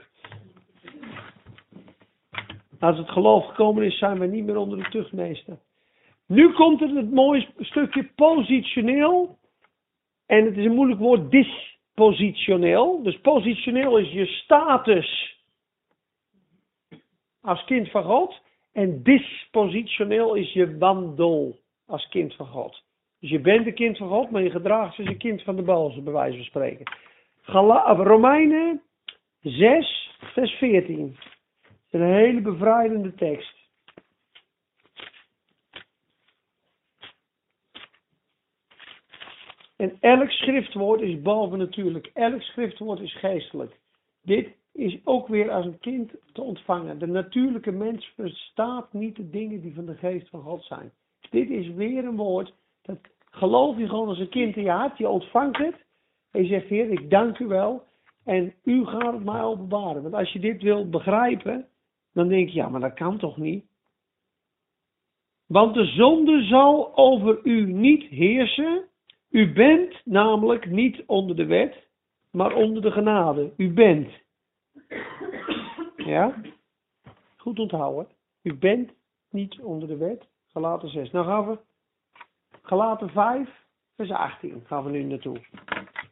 Als 2.80 2.98
het 2.98 3.10
geloof 3.10 3.46
gekomen 3.46 3.84
is, 3.84 3.98
zijn 3.98 4.20
we 4.20 4.26
niet 4.26 4.46
meer 4.46 4.58
onder 4.58 4.78
de 4.84 4.90
tuchtmeester. 4.90 5.58
Nu 6.28 6.54
komt 6.54 6.82
er 6.82 6.90
het 6.90 7.12
mooie 7.12 7.48
stukje 7.60 8.10
positioneel. 8.16 9.38
En 10.26 10.46
het 10.46 10.58
is 10.58 10.66
een 10.66 10.76
moeilijk 10.76 11.00
woord, 11.00 11.32
dispositioneel. 11.32 13.04
Dus 13.04 13.20
positioneel 13.20 13.98
is 13.98 14.12
je 14.12 14.26
status 14.26 15.38
als 17.42 17.64
kind 17.64 17.92
van 17.92 18.04
God. 18.04 18.42
En 18.74 19.04
dispositioneel 19.04 20.36
is 20.36 20.54
je 20.54 20.78
wandel 20.78 21.60
als 21.86 22.08
kind 22.08 22.36
van 22.36 22.48
God. 22.48 22.84
Dus 23.20 23.30
je 23.30 23.40
bent 23.40 23.66
een 23.66 23.74
kind 23.74 23.98
van 23.98 24.10
God, 24.10 24.32
maar 24.32 24.42
je 24.42 24.50
gedraagt 24.50 24.98
als 24.98 25.08
een 25.08 25.18
kind 25.18 25.44
van 25.44 25.56
de 25.56 25.62
boze, 25.62 26.02
bij 26.02 26.14
wijze 26.14 26.36
van 26.36 26.46
spreken. 26.46 26.86
Romeinen 27.44 28.82
6, 29.42 30.12
vers 30.20 30.52
14. 30.52 31.18
Een 31.90 32.02
hele 32.02 32.42
bevrijdende 32.42 33.16
tekst. 33.16 33.62
En 39.76 39.98
elk 40.00 40.30
schriftwoord 40.30 41.02
is 41.02 41.22
bovennatuurlijk. 41.22 42.10
Elk 42.14 42.42
schriftwoord 42.42 43.00
is 43.00 43.20
geestelijk. 43.20 43.80
Dit 44.22 44.56
is 44.74 45.00
ook 45.04 45.28
weer 45.28 45.52
als 45.52 45.66
een 45.66 45.80
kind 45.80 46.12
te 46.34 46.42
ontvangen. 46.42 47.00
De 47.00 47.08
natuurlijke 47.08 47.72
mens 47.72 48.12
verstaat 48.16 48.94
niet 48.94 49.16
de 49.16 49.30
dingen 49.30 49.62
die 49.62 49.74
van 49.74 49.86
de 49.86 49.96
geest 49.96 50.30
van 50.30 50.42
God 50.42 50.64
zijn. 50.64 50.92
Dit 51.30 51.50
is 51.50 51.68
weer 51.70 52.06
een 52.06 52.16
woord. 52.16 52.54
Dat 52.82 52.98
geloof 53.30 53.78
je 53.78 53.88
gewoon 53.88 54.08
als 54.08 54.20
een 54.20 54.30
kind 54.30 54.56
in 54.56 54.64
je 54.64 54.70
hart. 54.70 54.98
Je 54.98 55.08
ontvangt 55.08 55.58
het. 55.58 55.76
En 56.32 56.42
je 56.42 56.48
zegt, 56.48 56.68
Heer, 56.68 56.90
ik 56.90 57.10
dank 57.10 57.40
u 57.40 57.48
wel. 57.48 57.84
En 58.24 58.54
u 58.64 58.86
gaat 58.86 59.14
het 59.14 59.24
mij 59.24 59.42
openbaren. 59.42 60.02
Want 60.02 60.14
als 60.14 60.32
je 60.32 60.40
dit 60.40 60.62
wil 60.62 60.90
begrijpen, 60.90 61.68
dan 62.14 62.28
denk 62.28 62.50
je, 62.50 62.56
ja, 62.56 62.70
maar 62.70 62.82
dat 62.82 62.94
kan 62.94 63.18
toch 63.18 63.38
niet? 63.38 63.66
Want 65.48 65.74
de 65.74 65.86
zonde 65.86 66.44
zal 66.44 66.98
over 66.98 67.40
u 67.44 67.72
niet 67.72 68.04
heersen. 68.04 68.86
U 69.30 69.54
bent 69.54 70.02
namelijk 70.06 70.70
niet 70.70 71.04
onder 71.06 71.36
de 71.36 71.46
wet, 71.46 71.88
maar 72.32 72.56
onder 72.56 72.82
de 72.82 72.92
genade. 72.92 73.54
U 73.58 73.74
bent. 73.74 74.10
Ja? 75.96 76.34
Goed 77.38 77.60
onthouden. 77.60 78.08
U 78.42 78.54
bent 78.54 78.92
niet 79.30 79.60
onder 79.60 79.88
de 79.88 79.98
wet. 79.98 80.28
Galaten 80.48 80.90
6. 80.90 81.12
Nou 81.12 81.26
gaan 81.26 81.48
we. 81.48 81.58
Galaten 82.62 83.10
5, 83.10 83.50
vers 83.96 84.12
18 84.12 84.64
gaan 84.66 84.84
we 84.84 84.90
nu 84.90 85.04
naartoe. 85.04 85.38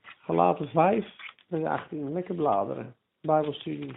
Galaten 0.03 0.70
5, 0.70 1.15
vers 1.50 1.63
18. 1.63 2.13
Lekker 2.13 2.36
bladeren. 2.36 2.96
Bijbelstudie. 3.22 3.96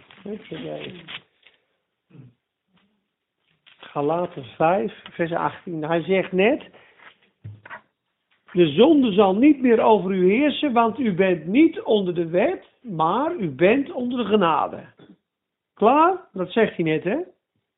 Galaten 3.77 4.43
5, 4.45 5.01
vers 5.11 5.31
18. 5.31 5.83
Hij 5.83 6.01
zegt 6.01 6.31
net. 6.31 6.69
De 8.55 8.67
zonde 8.67 9.11
zal 9.11 9.35
niet 9.35 9.61
meer 9.61 9.79
over 9.79 10.11
u 10.11 10.31
heersen, 10.31 10.73
want 10.73 10.99
u 10.99 11.13
bent 11.13 11.45
niet 11.45 11.81
onder 11.81 12.15
de 12.15 12.27
wet, 12.27 12.65
maar 12.81 13.35
u 13.35 13.49
bent 13.49 13.91
onder 13.91 14.17
de 14.17 14.25
genade. 14.25 14.85
Klaar? 15.73 16.29
Dat 16.33 16.51
zegt 16.51 16.75
hij 16.75 16.85
net, 16.85 17.03
hè? 17.03 17.17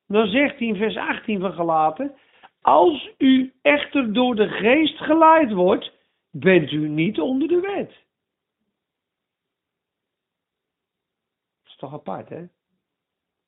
Dan 0.07 0.27
zegt 0.27 0.59
hij 0.59 0.67
in 0.67 0.75
vers 0.75 0.97
18 0.97 1.39
van 1.39 1.53
Galaten, 1.53 2.15
als 2.61 3.09
u 3.17 3.53
echter 3.61 4.13
door 4.13 4.35
de 4.35 4.47
geest 4.47 4.97
geleid 4.97 5.51
wordt, 5.51 5.91
bent 6.31 6.71
u 6.71 6.87
niet 6.87 7.19
onder 7.19 7.47
de 7.47 7.59
wet. 7.59 7.89
Dat 11.63 11.71
is 11.71 11.75
toch 11.75 11.93
apart, 11.93 12.29
hè? 12.29 12.45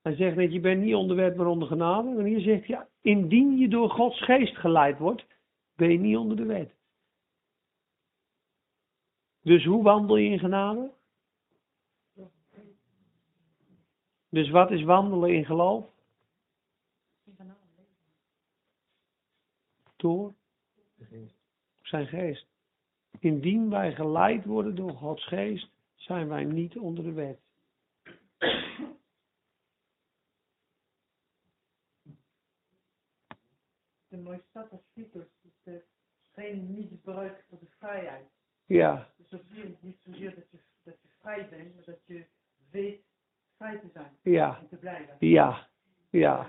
Hij 0.02 0.16
zegt 0.16 0.36
net, 0.36 0.54
je 0.54 0.60
bent 0.60 0.82
niet 0.82 0.96
onder 0.96 1.16
wet, 1.16 1.36
maar 1.36 1.48
onder 1.48 1.68
genade. 1.68 2.10
En 2.18 2.26
hier 2.26 2.40
zegt 2.42 2.68
hij, 2.68 2.86
indien 3.02 3.58
je 3.58 3.68
door 3.68 3.90
Gods 3.90 4.24
geest 4.24 4.58
geleid 4.58 4.98
wordt, 4.98 5.26
ben 5.76 5.92
je 5.92 6.00
niet 6.00 6.18
onder 6.18 6.38
de 6.38 6.46
wet. 6.46 6.78
Dus 9.42 9.66
hoe 9.66 9.84
wandel 9.84 10.16
je 10.16 10.30
in 10.30 10.40
genade? 10.40 10.92
Dus 14.30 14.50
wat 14.50 14.72
is 14.72 14.84
wandelen 14.84 15.34
in 15.34 15.46
geloof? 15.46 15.90
Door 19.96 20.34
zijn 21.82 22.08
geest. 22.08 22.48
Indien 23.20 23.70
wij 23.70 23.96
geleid 23.96 24.46
worden 24.46 24.76
door 24.76 24.92
Gods 24.92 25.28
geest, 25.28 25.70
zijn 25.96 26.28
wij 26.28 26.44
niet 26.44 26.78
onder 26.78 27.04
de 27.04 27.12
wet. 27.12 27.40
De 34.08 34.18
mooie 34.18 34.42
stad 34.50 34.72
als 34.72 34.82
Pieters 34.94 35.28
is 35.42 35.52
de, 35.64 35.84
geen 36.32 36.74
misbruik 36.74 37.46
van 37.50 37.58
de 37.62 37.68
vrijheid. 37.78 38.26
Ja, 38.66 39.10
Dat 39.30 39.42
betekent 39.48 39.84
niet 39.84 39.98
zozeer 40.06 40.36
dat 40.36 40.52
je, 40.52 40.58
dat 40.84 40.96
je 41.02 41.08
vrij 41.22 41.48
bent, 41.50 41.76
maar 41.76 41.84
dat 41.86 42.00
je 42.06 42.26
weet 42.72 43.02
vrij 43.58 43.78
te 43.78 43.88
zijn 43.94 44.12
ja, 44.24 44.58
en 44.62 44.68
te 44.70 44.76
blijven. 44.76 45.16
ja, 45.20 45.68
ja. 46.10 46.48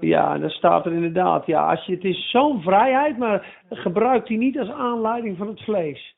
Ja, 0.00 0.34
en 0.34 0.40
dan 0.40 0.50
staat 0.50 0.86
er 0.86 0.92
inderdaad, 0.92 1.46
ja, 1.46 1.70
als 1.70 1.86
je, 1.86 1.94
het 1.94 2.04
is 2.04 2.30
zo'n 2.30 2.62
vrijheid, 2.62 3.18
maar 3.18 3.64
gebruik 3.70 4.26
die 4.26 4.38
niet 4.38 4.58
als 4.58 4.70
aanleiding 4.70 5.36
van 5.36 5.48
het 5.48 5.60
vlees. 5.60 6.16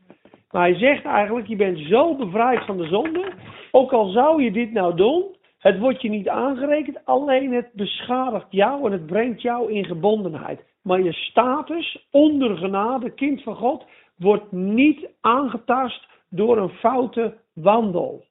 Maar 0.50 0.62
hij 0.62 0.79
zegt 0.79 1.05
eigenlijk, 1.05 1.47
je 1.47 1.57
bent 1.57 1.79
zo 1.79 2.17
bevrijd 2.17 2.65
van 2.65 2.77
de 2.77 2.87
zonde, 2.87 3.33
ook 3.71 3.93
al 3.93 4.11
zou 4.11 4.43
je 4.43 4.50
dit 4.53 4.73
nou 4.73 4.95
doen, 4.95 5.37
het 5.59 5.79
wordt 5.79 6.03
je 6.03 6.09
niet 6.09 6.29
aangerekend, 6.29 7.05
alleen 7.05 7.53
het 7.53 7.73
beschadigt 7.73 8.47
jou 8.50 8.87
en 8.87 8.93
het 8.93 9.07
brengt 9.07 9.43
jou 9.43 9.73
in 9.73 9.85
gebondenheid. 9.85 10.65
Maar 10.83 11.03
je 11.03 11.12
status 11.12 12.09
onder 12.11 12.57
genade, 12.57 13.11
kind 13.11 13.43
van 13.43 13.57
God, 13.57 13.87
wordt 14.19 14.53
niet 14.53 15.09
aangetast 15.21 16.09
door 16.29 16.59
een 16.59 16.69
foute 16.69 17.37
wandel. 17.55 18.25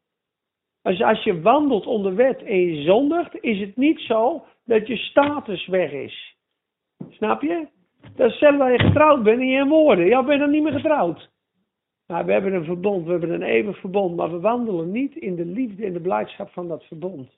Als, 0.82 1.02
als 1.02 1.24
je 1.24 1.42
wandelt 1.42 1.86
onder 1.86 2.16
wet 2.16 2.44
en 2.44 2.58
je 2.58 2.82
zondigt, 2.82 3.42
is 3.42 3.60
het 3.60 3.76
niet 3.76 4.00
zo 4.00 4.46
dat 4.66 4.88
je 4.88 4.98
status 4.98 5.68
weg 5.68 5.92
is. 5.92 6.36
Snap 7.10 7.42
je? 7.42 7.68
Dat 8.16 8.32
is 8.32 8.38
zelfs 8.38 8.58
waar 8.58 8.72
je 8.72 8.80
getrouwd 8.80 9.24
bent 9.24 9.40
en 9.40 9.48
je 9.48 9.60
in 9.60 9.68
woorden. 9.68 10.06
Ja, 10.06 10.24
ben 10.24 10.40
dan 10.40 10.52
niet 10.52 10.64
meer 10.64 10.74
getrouwd. 10.74 11.30
Nou, 12.08 12.26
we 12.26 12.32
hebben 12.32 12.54
een 12.54 12.64
verbond, 12.64 13.06
we 13.06 13.12
hebben 13.12 13.30
een 13.30 13.42
eeuwig 13.42 13.80
verbond, 13.80 14.16
maar 14.16 14.32
we 14.32 14.40
wandelen 14.40 14.92
niet 14.92 15.16
in 15.16 15.36
de 15.36 15.46
liefde 15.46 15.86
en 15.86 15.94
de 15.94 16.02
blijdschap 16.02 16.50
van 16.50 16.68
dat 16.68 16.84
verbond. 16.84 17.38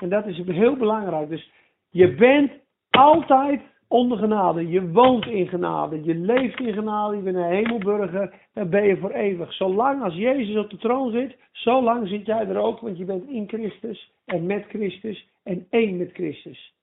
En 0.00 0.08
dat 0.08 0.26
is 0.26 0.42
heel 0.46 0.76
belangrijk. 0.76 1.28
Dus 1.28 1.50
je 1.88 2.14
bent 2.14 2.52
altijd 2.90 3.60
onder 3.88 4.18
genade. 4.18 4.68
Je 4.68 4.90
woont 4.90 5.26
in 5.26 5.48
genade. 5.48 6.04
Je 6.04 6.14
leeft 6.14 6.60
in 6.60 6.72
genade. 6.72 7.16
Je 7.16 7.22
bent 7.22 7.36
een 7.36 7.42
hemelburger. 7.42 8.48
Dan 8.52 8.68
ben 8.68 8.84
je 8.84 8.96
voor 8.96 9.10
eeuwig. 9.10 9.52
Zolang 9.52 10.02
als 10.02 10.14
Jezus 10.14 10.56
op 10.56 10.70
de 10.70 10.76
troon 10.76 11.10
zit, 11.10 11.36
zolang 11.52 12.08
zit 12.08 12.26
jij 12.26 12.46
er 12.46 12.56
ook. 12.56 12.80
Want 12.80 12.98
je 12.98 13.04
bent 13.04 13.28
in 13.28 13.48
Christus 13.48 14.12
en 14.24 14.46
met 14.46 14.64
Christus 14.68 15.28
en 15.42 15.66
één 15.70 15.96
met 15.96 16.12
Christus. 16.12 16.76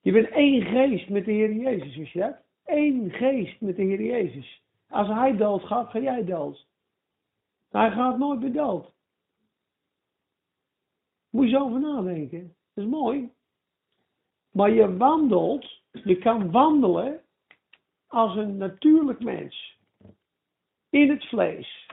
Je 0.00 0.12
bent 0.12 0.28
één 0.28 0.62
geest 0.62 1.08
met 1.08 1.24
de 1.24 1.32
Heer 1.32 1.52
Jezus, 1.52 1.96
wist 1.96 2.12
je 2.12 2.18
dat? 2.18 2.36
Eén 2.64 3.10
geest 3.10 3.60
met 3.60 3.76
de 3.76 3.82
Heer 3.82 4.02
Jezus. 4.02 4.62
Als 4.88 5.08
hij 5.08 5.36
dood 5.36 5.62
gaat, 5.62 5.90
ga 5.90 5.98
jij 5.98 6.24
dood. 6.24 6.66
Hij 7.70 7.90
gaat 7.90 8.18
nooit 8.18 8.40
meer 8.40 8.52
dood. 8.52 8.92
Moet 11.30 11.44
je 11.44 11.56
zo 11.56 11.64
over 11.64 11.80
nadenken. 11.80 12.54
Dat 12.74 12.84
is 12.84 12.90
mooi. 12.90 13.30
Maar 14.52 14.70
je 14.70 14.96
wandelt, 14.96 15.82
je 16.02 16.18
kan 16.18 16.50
wandelen 16.50 17.20
als 18.06 18.36
een 18.36 18.56
natuurlijk 18.56 19.20
mens. 19.20 19.78
In 20.90 21.10
het 21.10 21.24
vlees. 21.24 21.88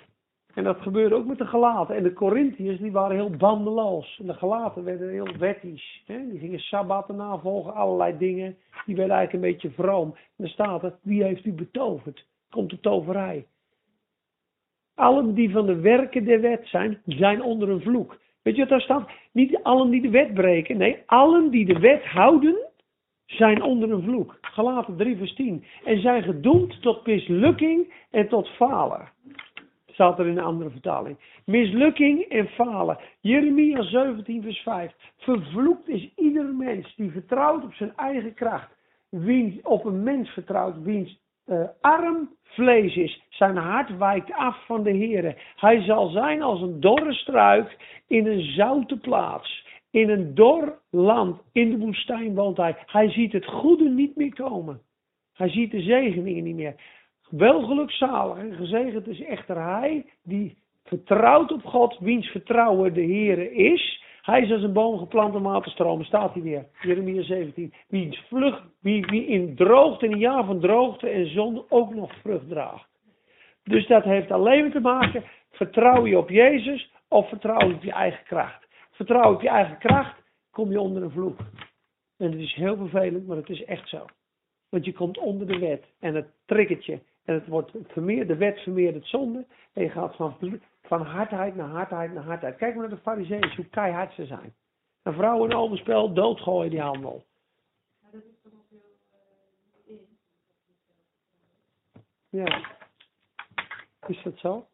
En 0.54 0.64
dat 0.64 0.82
gebeurde 0.82 1.16
ook 1.16 1.26
met 1.26 1.38
de 1.38 1.46
gelaten. 1.46 1.96
En 1.96 2.04
de 2.04 2.14
Corinthiërs 2.14 2.80
die 2.80 2.92
waren 2.92 3.16
heel 3.16 3.30
bandeloos. 3.30 4.18
En 4.20 4.28
de 4.28 4.34
gelaten 4.34 4.84
werden 4.84 5.10
heel 5.10 5.38
wettisch. 5.38 6.04
Hè? 6.06 6.30
Die 6.30 6.40
gingen 6.40 6.60
sabbatten 6.60 7.16
navolgen, 7.16 7.74
allerlei 7.74 8.18
dingen. 8.18 8.58
Die 8.86 8.96
werden 8.96 9.16
eigenlijk 9.16 9.46
een 9.46 9.52
beetje 9.52 9.84
vroom. 9.84 10.10
En 10.16 10.34
dan 10.36 10.48
staat 10.48 10.84
er, 10.84 10.98
wie 11.02 11.24
heeft 11.24 11.46
u 11.46 11.54
betoverd? 11.54 12.26
Komt 12.50 12.70
de 12.70 12.80
toverij. 12.80 13.46
Allen 14.96 15.34
die 15.34 15.52
van 15.52 15.66
de 15.66 15.80
werken 15.80 16.26
der 16.26 16.42
wet 16.42 16.68
zijn, 16.68 17.02
zijn 17.06 17.42
onder 17.42 17.70
een 17.70 17.82
vloek. 17.82 18.20
Weet 18.42 18.56
je 18.56 18.62
wat 18.62 18.70
daar 18.70 18.82
staat? 18.82 19.10
Niet 19.32 19.64
allen 19.64 19.90
die 19.90 20.02
de 20.02 20.10
wet 20.10 20.34
breken. 20.34 20.78
Nee, 20.78 21.04
allen 21.06 21.50
die 21.50 21.66
de 21.66 21.80
wet 21.80 22.06
houden, 22.06 22.71
zijn 23.38 23.62
onder 23.62 23.92
een 23.92 24.04
vloek. 24.04 24.38
Galaten 24.42 24.98
3 24.98 25.18
vers 25.18 25.34
10. 25.36 25.64
En 25.84 26.02
zijn 26.02 26.24
gedoemd 26.24 26.82
tot 26.82 27.06
mislukking 27.06 27.94
en 28.12 28.28
tot 28.28 28.48
falen. 28.48 29.10
Staat 29.88 30.20
er 30.20 30.28
in 30.28 30.38
een 30.38 30.44
andere 30.44 30.70
vertaling. 30.70 31.18
Mislukking 31.46 32.22
en 32.22 32.48
falen. 32.48 32.98
Jeremia 33.20 33.82
17 33.82 34.42
vers 34.42 34.60
5. 34.60 34.94
Vervloekt 35.18 35.90
is 35.90 36.10
ieder 36.16 36.46
mens 36.46 36.96
die 36.96 37.12
vertrouwt 37.12 37.64
op 37.64 37.74
zijn 37.74 37.94
eigen 37.96 38.34
kracht. 38.34 38.70
Wiens 39.10 39.62
op 39.62 39.86
een 39.86 40.04
mens 40.04 40.30
vertrouwt, 40.30 40.84
wiens 40.84 41.20
uh, 41.48 41.64
arm 41.82 42.30
vlees 42.44 42.96
is. 42.96 43.22
Zijn 43.30 43.58
hart 43.58 43.98
wijkt 43.98 44.34
af 44.34 44.66
van 44.66 44.84
de 44.84 44.90
Heere. 44.90 45.38
Hij 45.56 45.82
zal 45.82 46.10
zijn 46.10 46.42
als 46.42 46.62
een 46.62 46.80
dorre 46.80 47.14
struik 47.14 47.78
in 48.08 48.28
een 48.28 48.42
zoute 48.42 48.98
plaats. 48.98 49.66
In 49.92 50.10
een 50.10 50.36
dor 50.36 50.80
land, 50.90 51.42
in 51.52 51.70
de 51.70 51.78
woestijn 51.78 52.36
woont 52.36 52.58
hij. 52.58 52.76
Hij 52.86 53.10
ziet 53.10 53.32
het 53.32 53.46
goede 53.46 53.90
niet 53.90 54.16
meer 54.16 54.34
komen. 54.34 54.82
Hij 55.34 55.50
ziet 55.50 55.72
de 55.72 55.82
zegeningen 55.82 56.44
niet 56.44 56.56
meer. 56.56 56.76
Wel 57.30 57.62
gelukzalig 57.62 58.38
en 58.38 58.56
gezegend 58.56 59.08
is 59.08 59.22
echter 59.22 59.64
hij 59.64 60.06
die 60.24 60.58
vertrouwt 60.84 61.52
op 61.52 61.66
God, 61.66 61.98
wiens 62.00 62.28
vertrouwen 62.28 62.94
de 62.94 63.02
Heere 63.02 63.54
is. 63.54 64.04
Hij 64.22 64.42
is 64.42 64.52
als 64.52 64.64
een 64.64 64.74
boom 64.74 64.98
geplant 64.98 65.36
om 65.36 65.44
waterstromen, 65.44 66.06
staat 66.06 66.34
hij 66.34 66.42
weer. 66.42 66.66
Jeremia 66.82 67.24
17. 67.24 67.74
Wie, 67.88 68.20
vlug, 68.28 68.64
wie, 68.82 69.06
wie 69.06 69.26
in 69.26 69.56
droogte, 69.56 70.06
in 70.06 70.12
een 70.12 70.20
jaar 70.20 70.46
van 70.46 70.60
droogte 70.60 71.10
en 71.10 71.28
zon 71.28 71.64
ook 71.70 71.96
nog 71.96 72.14
vrucht 72.22 72.50
draagt. 72.50 72.90
Dus 73.64 73.88
dat 73.88 74.04
heeft 74.04 74.32
alleen 74.32 74.72
te 74.72 74.80
maken, 74.80 75.24
vertrouw 75.52 76.06
je 76.06 76.18
op 76.18 76.30
Jezus 76.30 76.92
of 77.08 77.30
vertrouw 77.30 77.68
je 77.68 77.74
op 77.74 77.84
je 77.84 77.92
eigen 77.92 78.24
kracht. 78.24 78.68
Vertrouw 79.02 79.34
op 79.34 79.42
je 79.42 79.50
eigen 79.50 79.78
kracht, 79.78 80.22
kom 80.52 80.72
je 80.72 80.80
onder 80.80 81.04
een 81.04 81.12
vloek. 81.12 81.40
En 82.18 82.32
het 82.32 82.40
is 82.40 82.54
heel 82.54 82.76
vervelend, 82.76 83.28
maar 83.28 83.38
het 83.38 83.50
is 83.50 83.64
echt 83.64 83.90
zo. 83.90 84.06
Want 84.70 84.86
je 84.86 84.94
komt 84.94 85.18
onder 85.18 85.48
de 85.48 85.60
wet 85.60 85.86
en 86.00 86.16
het 86.16 86.28
triggert 86.46 86.86
je. 86.86 86.94
En 86.94 87.02
En 87.24 87.34
het 87.34 87.48
wordt 87.48 87.72
vermeerd, 87.88 88.28
de 88.28 88.36
wet 88.36 88.60
vermeert 88.60 88.96
het 88.96 89.06
zonde. 89.06 89.46
En 89.74 89.84
je 89.84 89.90
gaat 89.90 90.16
van, 90.16 90.60
van 90.82 91.02
hardheid 91.02 91.56
naar 91.56 91.68
hardheid 91.68 92.14
naar 92.14 92.24
hardheid. 92.24 92.56
Kijk 92.56 92.76
maar 92.76 92.88
naar 92.88 92.96
de 92.96 93.02
fariseeën, 93.02 93.56
hoe 93.56 93.66
keihard 93.66 94.14
ze 94.14 94.26
zijn. 94.26 94.54
Een 95.04 95.14
vrouw 95.14 95.46
in 95.46 95.54
overspel, 95.54 96.14
doodgooien 96.14 96.70
die 96.70 96.82
handel. 96.82 97.24
Ja. 102.30 102.78
Is 104.08 104.24
dat 104.24 104.38
zo? 104.38 104.68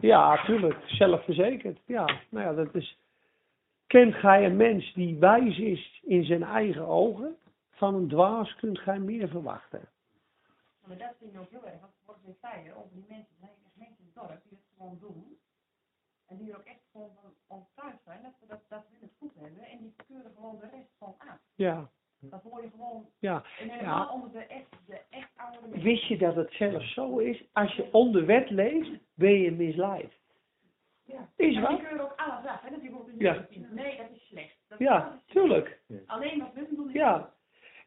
Ja, 0.00 0.44
tuurlijk. 0.44 0.82
Zelfverzekerd. 0.86 1.78
Ja, 1.86 2.04
nou 2.28 2.46
ja, 2.46 2.64
dat 2.64 2.74
is. 2.74 2.98
Kent 3.86 4.14
gij 4.14 4.44
een 4.44 4.56
mens 4.56 4.92
die 4.92 5.18
wijs 5.18 5.58
is 5.58 6.00
in 6.04 6.24
zijn 6.24 6.42
eigen 6.42 6.86
ogen? 6.86 7.36
Van 7.70 7.94
een 7.94 8.08
dwaas 8.08 8.54
kunt 8.54 8.78
gij 8.78 8.98
meer 8.98 9.28
verwachten. 9.28 9.88
Maar 10.86 10.98
dat 10.98 11.14
vind 11.18 11.34
ik 11.34 11.40
ook 11.40 11.50
heel 11.50 11.66
erg, 11.66 11.80
wat 11.80 11.90
wat 12.04 12.18
we 12.24 12.32
zeiden 12.40 12.76
over 12.76 12.90
die 12.92 13.04
mensen, 13.08 13.34
er 13.42 13.48
mensen 13.74 13.98
in 13.98 14.04
het 14.04 14.14
dorp 14.14 14.42
die 14.42 14.58
het 14.58 14.76
gewoon 14.76 14.98
doen. 15.00 15.38
En 16.28 16.36
die 16.36 16.50
er 16.50 16.58
ook 16.58 16.64
echt 16.64 16.84
gewoon 16.92 17.10
van 17.20 17.32
overtuigd 17.46 18.02
zijn 18.04 18.22
dat, 18.22 18.32
we 18.40 18.46
dat, 18.46 18.60
dat 18.68 18.84
we 18.90 18.96
het 19.00 19.12
goed 19.18 19.34
hebben. 19.34 19.62
En 19.62 19.78
die 19.78 19.94
keuren 20.06 20.32
gewoon 20.34 20.58
de 20.58 20.68
rest 20.68 20.90
gewoon 20.98 21.14
aan. 21.18 21.38
Ja, 21.54 21.90
Dan 22.18 22.40
hoor 22.42 22.62
je 22.62 22.70
gewoon, 22.70 23.06
ja. 23.18 23.42
en 23.58 23.68
helemaal 23.68 24.08
onder 24.08 24.32
de 24.32 24.46
echt, 24.46 24.70
de 24.86 25.00
echt 25.10 25.30
oude 25.36 25.60
mensen. 25.60 25.71
Wist 25.82 26.04
je 26.04 26.18
dat 26.18 26.36
het 26.36 26.52
zelfs 26.52 26.92
zo 26.92 27.18
is? 27.18 27.42
Als 27.52 27.74
je 27.74 27.92
onder 27.92 28.26
wet 28.26 28.50
leeft, 28.50 28.90
ben 29.14 29.40
je 29.40 29.50
misleid. 29.50 30.12
Ja. 31.04 31.28
Is 31.36 31.60
wat? 31.60 31.68
die 31.68 31.78
keuren 31.78 32.00
ook 32.00 32.14
alles 32.16 32.46
af, 32.46 32.62
hè, 32.62 32.70
dat 32.70 32.80
die 32.80 32.90
bijvoorbeeld 32.90 33.20
Ja. 33.20 33.46
Nee, 33.70 33.96
dat 33.96 34.06
is 34.14 34.26
slecht. 34.26 34.56
Dat 34.68 34.78
Ja, 34.78 35.20
tuurlijk. 35.26 35.80
Alleen 36.06 36.38
wat 36.38 36.66
doen 36.70 36.90
Ja. 36.92 37.30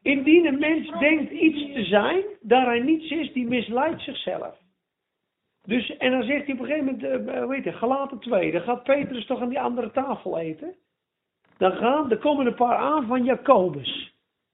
Indien 0.02 0.46
een 0.46 0.58
mens 0.58 0.98
denkt 0.98 1.30
iets 1.30 1.74
te 1.74 1.84
zijn, 1.84 2.22
daar 2.40 2.66
hij 2.66 2.80
niets 2.80 3.10
is, 3.10 3.32
die 3.32 3.46
misleidt 3.46 4.02
zichzelf. 4.02 4.58
Dus, 5.62 5.96
en 5.96 6.10
dan 6.10 6.22
zegt 6.22 6.44
hij 6.44 6.54
op 6.54 6.60
een 6.60 6.66
gegeven 6.66 6.84
moment, 6.84 7.28
eh, 7.28 7.46
weet 7.46 7.64
je, 7.64 7.72
gelaten 7.72 8.18
2, 8.18 8.52
dan 8.52 8.60
gaat 8.60 8.82
Petrus 8.82 9.26
toch 9.26 9.40
aan 9.40 9.48
die 9.48 9.60
andere 9.60 9.90
tafel 9.90 10.38
eten. 10.38 10.74
Dan 11.58 11.72
gaan, 11.72 12.10
er 12.10 12.18
komen 12.18 12.46
een 12.46 12.54
paar 12.54 12.76
aan 12.76 13.06
van 13.06 13.24
Jacobus. 13.24 14.05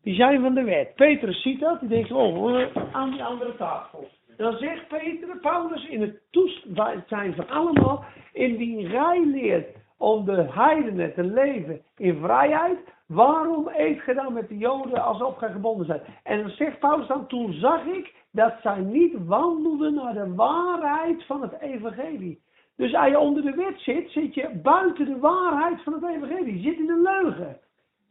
Die 0.03 0.15
zijn 0.15 0.41
van 0.41 0.55
de 0.55 0.65
wet. 0.65 0.95
Petrus 0.95 1.43
ziet 1.43 1.61
dat, 1.61 1.81
die 1.81 1.89
denkt, 1.89 2.13
oh, 2.13 2.63
aan 2.93 3.11
die 3.11 3.25
andere 3.25 3.57
tafel. 3.57 4.09
Dan 4.37 4.57
zegt 4.57 4.89
Peter, 4.89 5.39
Paulus, 5.41 5.89
in 5.89 6.01
het 6.01 6.21
toestaan 6.31 7.05
van 7.35 7.49
allemaal, 7.49 8.05
indien 8.33 8.89
gij 8.89 9.25
leert 9.27 9.77
om 9.99 10.25
de 10.25 10.47
heidenen 10.51 11.15
te 11.15 11.25
leven 11.25 11.81
in 11.97 12.19
vrijheid, 12.21 12.79
waarom 13.07 13.69
eet 13.77 14.01
ge 14.01 14.15
dan 14.15 14.33
met 14.33 14.49
de 14.49 14.59
joden 14.59 15.05
alsof 15.05 15.37
gij 15.37 15.51
gebonden 15.51 15.87
zijt? 15.87 16.03
En 16.23 16.41
dan 16.41 16.51
zegt 16.51 16.79
Paulus 16.79 17.07
dan, 17.07 17.27
toen 17.27 17.53
zag 17.53 17.85
ik 17.85 18.15
dat 18.33 18.55
zij 18.63 18.81
niet 18.81 19.15
wandelden 19.27 19.95
naar 19.95 20.15
de 20.15 20.35
waarheid 20.35 21.25
van 21.27 21.43
het 21.43 21.61
evangelie. 21.61 22.43
Dus 22.77 22.95
als 22.95 23.09
je 23.09 23.19
onder 23.19 23.43
de 23.43 23.55
wet 23.55 23.81
zit, 23.81 24.11
zit 24.11 24.35
je 24.35 24.61
buiten 24.63 25.07
de 25.07 25.19
waarheid 25.19 25.83
van 25.83 25.93
het 25.93 26.05
evangelie. 26.05 26.61
Je 26.61 26.71
zit 26.71 26.79
in 26.79 26.87
de 26.87 27.01
leugen. 27.03 27.61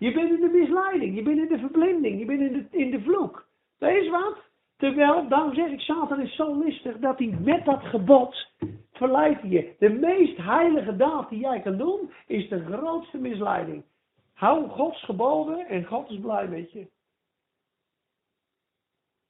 Je 0.01 0.11
bent 0.11 0.31
in 0.31 0.39
de 0.39 0.57
misleiding, 0.59 1.15
je 1.15 1.21
bent 1.21 1.37
in 1.37 1.47
de 1.47 1.59
verblinding, 1.59 2.19
je 2.19 2.25
bent 2.25 2.41
in 2.41 2.53
de, 2.53 2.77
in 2.77 2.91
de 2.91 3.01
vloek. 3.01 3.47
Dat 3.77 3.91
is 3.91 4.09
wat. 4.09 4.37
Terwijl, 4.77 5.27
daarom 5.27 5.53
zeg 5.53 5.71
ik, 5.71 5.79
Satan 5.79 6.19
is 6.21 6.35
zo 6.35 6.59
listig 6.59 6.97
dat 6.97 7.17
hij 7.17 7.37
met 7.41 7.65
dat 7.65 7.83
gebod 7.83 8.47
verleidt 8.91 9.41
je. 9.41 9.75
De 9.79 9.89
meest 9.89 10.37
heilige 10.37 10.95
daad 10.95 11.29
die 11.29 11.39
jij 11.39 11.61
kan 11.61 11.77
doen, 11.77 12.11
is 12.27 12.49
de 12.49 12.65
grootste 12.65 13.17
misleiding. 13.17 13.83
Hou 14.33 14.69
Gods 14.69 15.03
geboden 15.03 15.67
en 15.67 15.85
God 15.85 16.09
is 16.09 16.19
blij 16.19 16.47
met 16.47 16.71
je. 16.71 16.87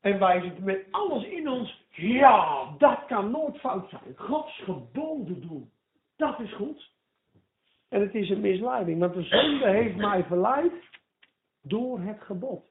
En 0.02 0.20
wij 0.20 0.42
zitten 0.42 0.64
met 0.64 0.86
alles 0.92 1.24
in 1.24 1.50
ons, 1.50 1.86
ja, 1.90 2.68
dat 2.78 3.06
kan 3.06 3.32
nooit 3.32 3.58
fout 3.58 3.90
zijn. 3.90 4.16
Gods 4.16 4.62
geboden 4.64 5.42
doen, 5.42 5.72
dat 6.16 6.40
is 6.40 6.54
goed. 6.54 6.90
En 7.92 8.02
het 8.02 8.16
is 8.16 8.30
een 8.30 8.42
misleiding, 8.42 9.00
want 9.00 9.14
de 9.14 9.24
zonde 9.24 9.70
heeft 9.70 9.96
mij 9.96 10.24
verleid 10.24 10.72
door 11.62 12.00
het 12.00 12.22
gebod. 12.22 12.64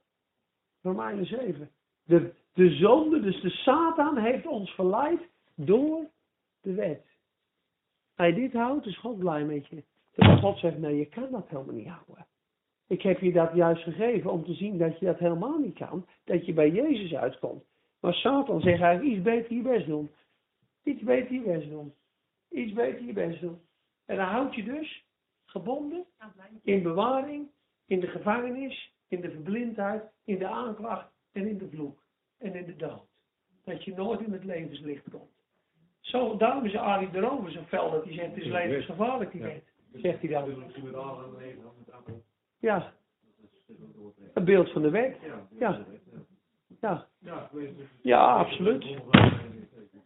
Romeinen 0.82 1.26
7. 1.26 1.70
De, 2.04 2.32
de 2.52 2.70
zonde, 2.70 3.20
dus 3.20 3.40
de 3.40 3.50
Satan, 3.50 4.16
heeft 4.16 4.46
ons 4.46 4.70
verleid 4.70 5.20
door 5.54 6.10
de 6.60 6.74
wet. 6.74 7.06
Je 8.16 8.34
dit 8.34 8.52
houdt, 8.52 8.86
is 8.86 8.98
God 8.98 9.18
blij 9.18 9.44
met 9.44 9.66
je. 9.66 9.84
Terwijl 10.14 10.38
God 10.38 10.58
zegt, 10.58 10.78
nee, 10.78 10.96
je 10.96 11.06
kan 11.06 11.30
dat 11.30 11.48
helemaal 11.48 11.74
niet 11.74 11.88
houden. 11.88 12.26
Ik 12.86 13.02
heb 13.02 13.20
je 13.20 13.32
dat 13.32 13.54
juist 13.54 13.82
gegeven 13.82 14.30
om 14.30 14.44
te 14.44 14.54
zien 14.54 14.78
dat 14.78 14.98
je 14.98 15.06
dat 15.06 15.18
helemaal 15.18 15.58
niet 15.58 15.74
kan. 15.74 16.06
Dat 16.24 16.46
je 16.46 16.52
bij 16.52 16.70
Jezus 16.70 17.14
uitkomt. 17.14 17.64
Maar 18.00 18.14
Satan 18.14 18.60
zegt 18.60 18.82
eigenlijk, 18.82 19.14
iets 19.14 19.24
beter 19.24 19.56
je 19.56 19.62
best 19.62 19.86
doen. 19.86 20.10
Iets 20.84 21.02
beter 21.02 21.32
je 21.32 21.42
best 21.42 21.68
doen. 21.68 21.94
Iets 22.50 22.72
beter 22.72 23.04
je 23.04 23.12
best 23.12 23.40
doen. 23.40 23.60
En 24.06 24.16
dan 24.16 24.26
houd 24.26 24.54
je 24.54 24.64
dus 24.64 25.08
gebonden 25.50 26.04
in 26.62 26.82
bewaring, 26.82 27.48
in 27.86 28.00
de 28.00 28.06
gevangenis, 28.06 28.92
in 29.08 29.20
de 29.20 29.30
verblindheid, 29.30 30.02
in 30.24 30.38
de 30.38 30.46
aanklacht 30.46 31.12
en 31.32 31.46
in 31.46 31.58
de 31.58 31.68
vloek 31.68 32.02
en 32.38 32.54
in 32.54 32.66
de 32.66 32.76
dood. 32.76 33.08
Dat 33.64 33.84
je 33.84 33.94
nooit 33.94 34.20
in 34.20 34.32
het 34.32 34.44
levenslicht 34.44 35.10
komt. 35.10 35.30
Zo, 36.00 36.36
daarom 36.36 36.64
is 36.64 36.76
Arie 36.76 37.10
de 37.10 37.20
Rover 37.20 37.50
zo 37.50 37.62
fel 37.62 37.90
dat 37.90 38.04
hij 38.04 38.12
zegt, 38.12 38.34
het 38.34 38.44
is 38.44 38.50
levensgevaarlijk 38.50 39.32
die 39.32 39.42
wet. 39.42 39.64
Zegt 39.92 40.20
hij 40.20 40.30
dan. 40.30 40.64
Ja, 42.58 42.92
een 44.34 44.44
beeld 44.44 44.70
van 44.72 44.82
de 44.82 44.90
wet. 44.90 45.16
Ja, 45.58 45.86
ja, 46.80 47.06
ja, 48.02 48.34
absoluut. 48.34 48.84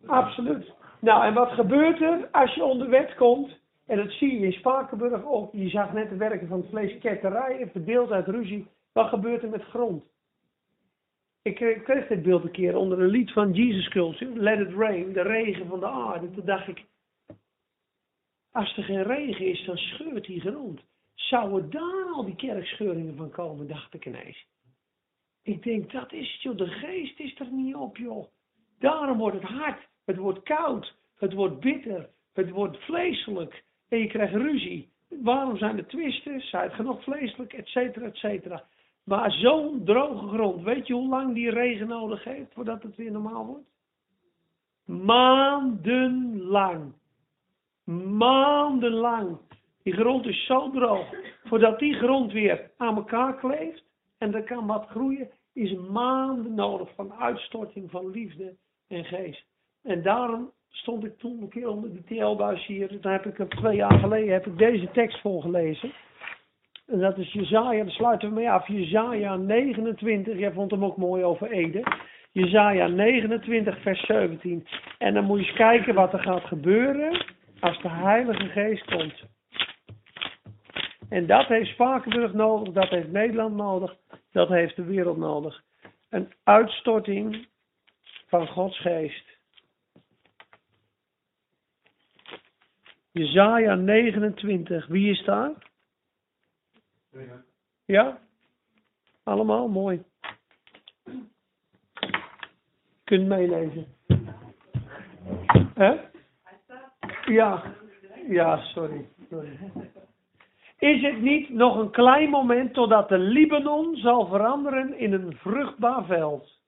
Absoluut. 0.07 0.73
Nou, 1.01 1.25
en 1.25 1.35
wat 1.35 1.51
gebeurt 1.51 2.01
er 2.01 2.29
als 2.31 2.55
je 2.55 2.65
onder 2.65 2.89
wet 2.89 3.15
komt? 3.15 3.63
En 3.87 3.97
dat 3.97 4.11
zie 4.11 4.41
je 4.41 4.47
in 4.47 4.53
Spakenburg 4.53 5.25
ook. 5.25 5.53
Je 5.53 5.69
zag 5.69 5.93
net 5.93 6.09
de 6.09 6.17
werken 6.17 6.49
van 6.49 6.65
vleesketterijen, 6.71 7.71
verdeeld 7.71 8.11
uit 8.11 8.27
ruzie. 8.27 8.67
Wat 8.93 9.09
gebeurt 9.09 9.43
er 9.43 9.49
met 9.49 9.63
grond? 9.63 10.05
Ik 11.43 11.55
kreeg, 11.55 11.77
ik 11.77 11.85
kreeg 11.85 12.07
dit 12.07 12.23
beeld 12.23 12.45
een 12.45 12.51
keer 12.51 12.77
onder 12.77 13.01
een 13.01 13.09
lied 13.09 13.33
van 13.33 13.53
Jesus 13.53 13.89
Culture, 13.89 14.37
Let 14.37 14.61
It 14.61 14.75
Rain, 14.75 15.13
de 15.13 15.23
regen 15.23 15.67
van 15.67 15.81
de 15.81 15.87
aarde. 15.87 16.31
Toen 16.31 16.45
dacht 16.45 16.69
ik, 16.69 16.85
als 18.51 18.77
er 18.77 18.85
geen 18.85 19.03
regen 19.03 19.47
is, 19.47 19.65
dan 19.65 19.77
scheurt 19.77 20.25
die 20.25 20.41
grond. 20.41 20.81
Zouden 21.15 21.71
daar 21.71 22.13
al 22.13 22.25
die 22.25 22.37
kerkscheuringen 22.37 23.17
van 23.17 23.31
komen, 23.31 23.67
dacht 23.67 23.95
ik 23.95 24.07
ineens. 24.07 24.47
Ik 25.43 25.63
denk, 25.63 25.93
dat 25.93 26.13
is 26.13 26.33
het 26.33 26.43
joh, 26.43 26.57
de 26.57 26.67
geest 26.67 27.21
is 27.21 27.41
er 27.41 27.53
niet 27.53 27.75
op 27.75 27.97
joh. 27.97 28.27
Daarom 28.79 29.19
wordt 29.19 29.41
het 29.41 29.51
hard, 29.51 29.89
het 30.05 30.17
wordt 30.17 30.43
koud, 30.43 30.97
het 31.15 31.33
wordt 31.33 31.61
bitter, 31.61 32.11
het 32.33 32.51
wordt 32.51 32.77
vleeselijk. 32.79 33.65
En 33.95 34.01
je 34.01 34.07
krijgt 34.07 34.35
ruzie. 34.35 34.89
Waarom 35.09 35.57
zijn 35.57 35.79
er 35.79 35.87
twisten? 35.87 36.41
Zijn 36.41 36.63
het 36.63 36.73
genoeg 36.73 37.03
vleeselijk, 37.03 37.53
et 37.53 37.67
cetera, 37.67 38.07
et 38.07 38.17
cetera. 38.17 38.65
Maar 39.05 39.33
zo'n 39.33 39.85
droge 39.85 40.29
grond, 40.29 40.63
weet 40.63 40.87
je 40.87 40.95
hoe 40.95 41.09
lang 41.09 41.35
die 41.35 41.51
regen 41.51 41.89
nodig 41.89 42.25
heeft 42.25 42.53
voordat 42.53 42.83
het 42.83 42.97
weer 42.97 43.11
normaal 43.11 43.47
wordt? 43.47 43.69
Maandenlang. 44.85 46.93
Maandenlang. 48.19 49.39
Die 49.83 49.93
grond 49.93 50.27
is 50.27 50.47
zo 50.47 50.71
droog. 50.71 51.15
Voordat 51.45 51.79
die 51.79 51.95
grond 51.95 52.33
weer 52.33 52.71
aan 52.77 52.97
elkaar 52.97 53.37
kleeft 53.37 53.85
en 54.19 54.35
er 54.35 54.45
kan 54.45 54.67
wat 54.67 54.87
groeien, 54.87 55.31
is 55.53 55.75
maanden 55.75 56.55
nodig 56.55 56.95
van 56.95 57.13
uitstorting 57.13 57.91
van 57.91 58.11
liefde 58.11 58.57
en 58.89 59.05
geest. 59.05 59.47
En 59.83 60.03
daarom 60.03 60.53
stond 60.75 61.05
ik 61.05 61.19
toen 61.19 61.43
een 61.43 61.49
keer 61.49 61.69
onder 61.69 61.91
die 61.93 62.05
TL-buis 62.05 62.67
hier. 62.67 63.01
Daar 63.01 63.23
heb 63.23 63.39
ik 63.39 63.51
twee 63.51 63.77
jaar 63.77 63.99
geleden 63.99 64.33
heb 64.33 64.47
ik 64.47 64.59
deze 64.59 64.91
tekst 64.91 65.21
voorgelezen. 65.21 65.93
En 66.87 66.99
dat 66.99 67.19
is 67.19 67.33
Jezaja, 67.33 67.83
daar 67.83 67.93
sluiten 67.93 68.29
we 68.29 68.35
mee 68.35 68.51
af. 68.51 68.69
Jezaja 68.69 69.37
29, 69.37 70.39
jij 70.39 70.53
vond 70.53 70.71
hem 70.71 70.85
ook 70.85 70.97
mooi 70.97 71.25
over 71.25 71.51
Ede. 71.51 71.83
Jezaja 72.33 72.87
29 72.87 73.83
vers 73.83 74.07
17. 74.07 74.67
En 74.99 75.15
dan 75.15 75.25
moet 75.25 75.41
je 75.41 75.47
eens 75.47 75.57
kijken 75.57 75.95
wat 75.95 76.13
er 76.13 76.23
gaat 76.23 76.45
gebeuren 76.45 77.25
als 77.61 77.83
de 77.83 77.89
Heilige 77.89 78.47
Geest 78.47 78.85
komt. 78.85 79.25
En 81.09 81.27
dat 81.27 81.47
heeft 81.47 81.71
Spakenburg 81.71 82.33
nodig, 82.33 82.73
dat 82.73 82.89
heeft 82.89 83.13
Nederland 83.13 83.57
nodig, 83.57 83.97
dat 84.33 84.49
heeft 84.49 84.77
de 84.77 84.85
wereld 84.85 85.17
nodig. 85.17 85.63
Een 86.11 86.33
uitstorting 86.45 87.47
van 88.27 88.47
Gods 88.47 88.81
Geest. 88.81 89.34
Jezaja 93.15 93.75
29, 93.75 94.87
wie 94.87 95.11
is 95.11 95.25
daar? 95.25 95.53
Ja? 97.85 98.19
Allemaal 99.23 99.69
mooi. 99.69 100.03
Kunt 103.05 103.27
meelezen. 103.27 103.87
Hè? 105.75 106.01
Ja. 107.25 107.63
Ja, 108.29 108.57
sorry. 108.57 109.09
Is 110.79 111.03
het 111.03 111.21
niet 111.21 111.49
nog 111.49 111.77
een 111.77 111.91
klein 111.91 112.31
moment 112.31 112.75
totdat 112.75 113.09
de 113.09 113.19
Libanon 113.19 113.97
zal 113.97 114.27
veranderen 114.27 114.99
in 114.99 115.13
een 115.13 115.37
vruchtbaar 115.37 116.05
veld? 116.05 116.61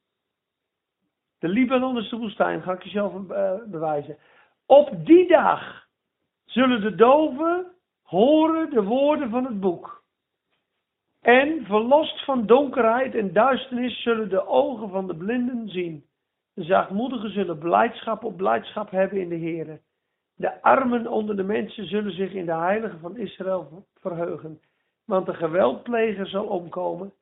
De 1.39 1.49
Libanon 1.49 1.99
is 1.99 2.09
de 2.09 2.17
woestijn, 2.17 2.63
ga 2.63 2.73
ik 2.73 2.83
je 2.83 2.91
zelf 2.91 3.31
eh, 3.31 3.55
bewijzen. 3.65 4.19
Op 4.67 5.07
die 5.07 5.29
dag 5.29 5.86
zullen 6.57 6.81
de 6.81 6.95
doven 6.95 7.67
horen 8.03 8.71
de 8.71 8.83
woorden 8.83 9.31
van 9.31 9.45
het 9.45 9.61
boek. 9.61 10.03
En 11.21 11.65
verlost 11.65 12.25
van 12.25 12.47
donkerheid 12.47 13.15
en 13.15 13.33
duisternis 13.33 14.03
zullen 14.03 14.29
de 14.29 14.47
ogen 14.47 14.91
van 14.91 15.07
de 15.07 15.17
blinden 15.17 15.69
zien. 15.69 16.05
De 16.55 16.63
zachtmoedigen 16.63 17.31
zullen 17.31 17.59
blijdschap 17.59 18.25
op 18.25 18.37
blijdschap 18.37 18.91
hebben 18.91 19.21
in 19.21 19.29
de 19.29 19.35
Heer. 19.35 19.81
De 20.35 20.63
armen 20.63 21.07
onder 21.07 21.37
de 21.37 21.43
mensen 21.43 21.87
zullen 21.87 22.13
zich 22.13 22.33
in 22.33 22.47
de 22.47 22.55
heilige 22.55 22.99
van 22.99 23.17
Israël 23.17 23.87
verheugen. 24.01 24.61
Want 25.05 25.27
de 25.27 25.35
geweldpleger 25.35 26.27
zal 26.27 26.45
omkomen. 26.45 27.13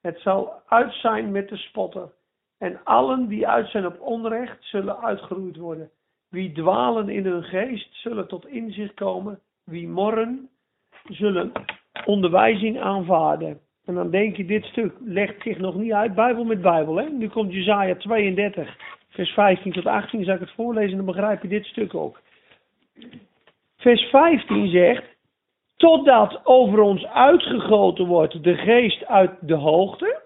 Het 0.00 0.20
zal 0.20 0.62
uit 0.66 0.92
zijn 0.92 1.30
met 1.30 1.48
de 1.48 1.56
spotter. 1.56 2.12
En 2.58 2.80
allen 2.84 3.28
die 3.28 3.48
uit 3.48 3.68
zijn 3.68 3.86
op 3.86 4.00
onrecht 4.00 4.64
zullen 4.64 5.00
uitgeroeid 5.00 5.56
worden. 5.56 5.90
Wie 6.30 6.52
dwalen 6.52 7.08
in 7.08 7.24
hun 7.24 7.42
geest 7.42 7.88
zullen 7.94 8.28
tot 8.28 8.46
inzicht 8.46 8.94
komen. 8.94 9.40
Wie 9.64 9.88
morren 9.88 10.48
zullen 11.04 11.52
onderwijzing 12.04 12.80
aanvaarden. 12.80 13.60
En 13.84 13.94
dan 13.94 14.10
denk 14.10 14.36
je, 14.36 14.44
dit 14.44 14.64
stuk 14.64 14.92
legt 15.04 15.42
zich 15.42 15.58
nog 15.58 15.74
niet 15.74 15.92
uit, 15.92 16.14
Bijbel 16.14 16.44
met 16.44 16.62
Bijbel. 16.62 16.96
Hè? 16.96 17.08
Nu 17.08 17.28
komt 17.28 17.52
Jezaja 17.52 17.94
32, 17.94 18.76
vers 19.08 19.30
15 19.30 19.72
tot 19.72 19.86
18, 19.86 20.24
zal 20.24 20.34
ik 20.34 20.40
het 20.40 20.50
voorlezen, 20.50 20.96
dan 20.96 21.06
begrijp 21.06 21.42
je 21.42 21.48
dit 21.48 21.64
stuk 21.64 21.94
ook. 21.94 22.20
Vers 23.76 24.02
15 24.02 24.68
zegt, 24.68 25.04
totdat 25.76 26.40
over 26.44 26.80
ons 26.80 27.06
uitgegoten 27.06 28.06
wordt 28.06 28.44
de 28.44 28.54
geest 28.54 29.06
uit 29.06 29.30
de 29.40 29.54
hoogte, 29.54 30.20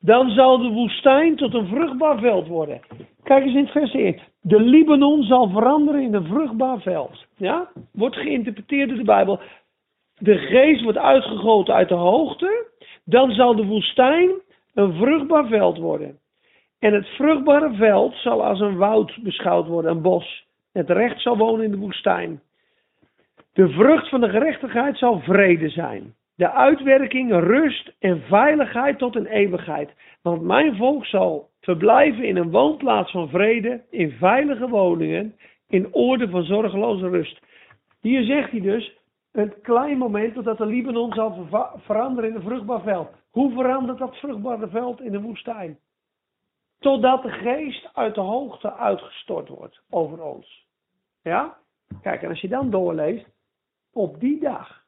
dan 0.00 0.30
zal 0.30 0.58
de 0.58 0.68
woestijn 0.68 1.36
tot 1.36 1.54
een 1.54 1.66
vruchtbaar 1.66 2.18
veld 2.18 2.46
worden. 2.46 2.80
Kijk 3.22 3.44
eens 3.44 3.54
in 3.54 3.62
het 3.62 3.70
vers 3.70 3.94
1. 3.94 4.20
De 4.42 4.60
Libanon 4.60 5.22
zal 5.22 5.48
veranderen 5.48 6.02
in 6.02 6.14
een 6.14 6.26
vruchtbaar 6.26 6.80
veld. 6.80 7.24
Ja? 7.36 7.68
Wordt 7.92 8.16
geïnterpreteerd 8.16 8.88
door 8.88 8.98
de 8.98 9.04
Bijbel. 9.04 9.40
De 10.18 10.38
geest 10.38 10.82
wordt 10.82 10.98
uitgegoten 10.98 11.74
uit 11.74 11.88
de 11.88 11.94
hoogte. 11.94 12.68
Dan 13.04 13.30
zal 13.30 13.56
de 13.56 13.64
woestijn 13.64 14.30
een 14.74 14.92
vruchtbaar 14.92 15.46
veld 15.46 15.78
worden. 15.78 16.18
En 16.78 16.94
het 16.94 17.06
vruchtbare 17.06 17.74
veld 17.74 18.14
zal 18.14 18.44
als 18.44 18.60
een 18.60 18.76
woud 18.76 19.18
beschouwd 19.22 19.66
worden, 19.66 19.90
een 19.90 20.02
bos. 20.02 20.44
Het 20.72 20.90
recht 20.90 21.20
zal 21.20 21.36
wonen 21.36 21.64
in 21.64 21.70
de 21.70 21.76
woestijn. 21.76 22.40
De 23.52 23.68
vrucht 23.68 24.08
van 24.08 24.20
de 24.20 24.28
gerechtigheid 24.28 24.98
zal 24.98 25.20
vrede 25.20 25.68
zijn. 25.68 26.14
De 26.34 26.50
uitwerking 26.50 27.30
rust 27.30 27.92
en 27.98 28.22
veiligheid 28.22 28.98
tot 28.98 29.16
een 29.16 29.26
eeuwigheid. 29.26 29.90
Want 30.22 30.42
mijn 30.42 30.76
volk 30.76 31.06
zal 31.06 31.49
verblijven 31.60 32.24
in 32.24 32.36
een 32.36 32.50
woonplaats 32.50 33.10
van 33.10 33.28
vrede, 33.28 33.84
in 33.90 34.10
veilige 34.10 34.68
woningen, 34.68 35.36
in 35.68 35.94
orde 35.94 36.28
van 36.28 36.44
zorgeloze 36.44 37.08
rust. 37.08 37.40
Hier 38.00 38.22
zegt 38.22 38.50
hij 38.50 38.60
dus, 38.60 38.98
een 39.32 39.60
klein 39.62 39.98
moment 39.98 40.34
totdat 40.34 40.58
de 40.58 40.66
Libanon 40.66 41.12
zal 41.12 41.46
veranderen 41.76 42.30
in 42.30 42.36
een 42.36 42.42
vruchtbaar 42.42 42.82
veld. 42.82 43.08
Hoe 43.30 43.52
verandert 43.52 43.98
dat 43.98 44.16
vruchtbare 44.16 44.68
veld 44.68 45.00
in 45.00 45.12
de 45.12 45.20
woestijn? 45.20 45.78
Totdat 46.78 47.22
de 47.22 47.30
geest 47.30 47.90
uit 47.92 48.14
de 48.14 48.20
hoogte 48.20 48.72
uitgestort 48.72 49.48
wordt 49.48 49.82
over 49.90 50.22
ons. 50.22 50.66
Ja? 51.22 51.58
Kijk, 52.02 52.22
en 52.22 52.28
als 52.28 52.40
je 52.40 52.48
dan 52.48 52.70
doorleest, 52.70 53.26
op 53.92 54.20
die 54.20 54.40
dag 54.40 54.84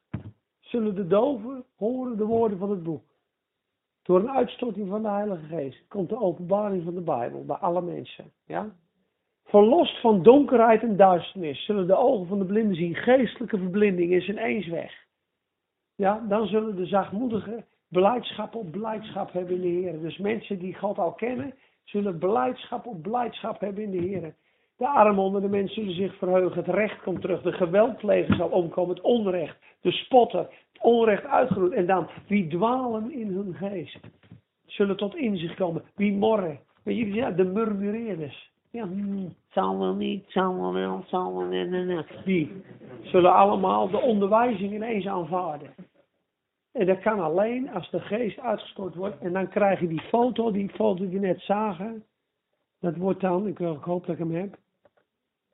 zullen 0.59 0.95
de 0.95 1.07
doven 1.07 1.63
horen 1.75 2.17
de 2.17 2.25
woorden 2.25 2.57
van 2.57 2.69
het 2.69 2.83
boek. 2.83 3.03
Door 4.03 4.19
een 4.19 4.31
uitstorting 4.31 4.89
van 4.89 5.01
de 5.01 5.09
Heilige 5.09 5.45
Geest 5.45 5.87
komt 5.87 6.09
de 6.09 6.19
openbaring 6.19 6.83
van 6.83 6.95
de 6.95 7.01
Bijbel 7.01 7.45
bij 7.45 7.55
alle 7.55 7.81
mensen. 7.81 8.31
Ja? 8.45 8.75
Verlost 9.45 10.01
van 10.01 10.23
donkerheid 10.23 10.81
en 10.81 10.97
duisternis 10.97 11.65
zullen 11.65 11.87
de 11.87 11.97
ogen 11.97 12.27
van 12.27 12.39
de 12.39 12.45
blinden 12.45 12.75
zien. 12.75 12.95
Geestelijke 12.95 13.57
verblinding 13.57 14.11
is 14.11 14.27
ineens 14.27 14.67
weg. 14.67 14.93
Ja, 15.95 16.25
dan 16.27 16.47
zullen 16.47 16.75
de 16.75 16.85
zachtmoedigen 16.85 17.65
blijdschap 17.89 18.55
op 18.55 18.71
blijdschap 18.71 19.31
hebben 19.31 19.55
in 19.55 19.61
de 19.61 19.67
Heer. 19.67 20.01
Dus 20.01 20.17
mensen 20.17 20.59
die 20.59 20.75
God 20.75 20.97
al 20.97 21.13
kennen, 21.13 21.53
zullen 21.83 22.17
blijdschap 22.17 22.85
op 22.85 23.01
blijdschap 23.01 23.59
hebben 23.59 23.83
in 23.83 23.91
de 23.91 24.07
Heer. 24.07 24.35
De 24.77 24.87
armen 24.87 25.23
onder 25.23 25.41
de 25.41 25.49
mensen 25.49 25.75
zullen 25.75 25.95
zich 25.95 26.17
verheugen. 26.17 26.57
Het 26.57 26.75
recht 26.75 27.01
komt 27.01 27.21
terug. 27.21 27.41
De 27.41 27.51
geweldpleger 27.51 28.35
zal 28.35 28.49
omkomen. 28.49 28.95
Het 28.95 29.03
onrecht. 29.03 29.57
De 29.81 29.91
spotter. 29.91 30.39
Het 30.39 30.81
onrecht 30.81 31.25
uitgeroeid. 31.25 31.73
En 31.73 31.85
dan, 31.85 32.07
wie 32.27 32.47
dwalen 32.47 33.11
in 33.11 33.27
hun 33.27 33.53
geest. 33.53 33.99
Zullen 34.65 34.97
tot 34.97 35.15
inzicht 35.15 35.55
komen. 35.55 35.83
Wie 35.95 36.13
morren. 36.13 36.59
Weet 36.83 36.97
je, 36.97 37.13
ja, 37.13 37.31
de 37.31 37.43
murmureerders. 37.43 38.51
Ja, 38.71 38.87
hmm, 38.87 39.33
zal 39.49 39.79
wel 39.79 39.93
niet, 39.93 40.25
zal 40.27 40.61
wel 40.61 40.73
wel, 40.73 41.03
zal 41.07 41.37
wel 41.37 41.47
nee, 41.47 41.65
nee, 41.65 41.83
nee. 41.83 42.03
Die 42.25 42.63
zullen 43.01 43.33
allemaal 43.33 43.89
de 43.89 44.01
onderwijzing 44.01 44.73
ineens 44.73 45.07
aanvaarden. 45.07 45.73
En 46.71 46.85
dat 46.85 46.99
kan 46.99 47.19
alleen 47.19 47.69
als 47.69 47.89
de 47.89 47.99
geest 47.99 48.39
uitgestort 48.39 48.95
wordt. 48.95 49.19
En 49.19 49.33
dan 49.33 49.49
krijg 49.49 49.79
je 49.79 49.87
die 49.87 50.01
foto, 50.01 50.51
die 50.51 50.69
foto 50.69 51.09
die 51.09 51.19
we 51.19 51.27
net 51.27 51.41
zagen. 51.41 52.03
Dat 52.79 52.95
wordt 52.95 53.21
dan, 53.21 53.47
ik 53.47 53.57
hoop 53.57 54.05
dat 54.05 54.15
ik 54.15 54.17
hem 54.17 54.35
heb. 54.35 54.57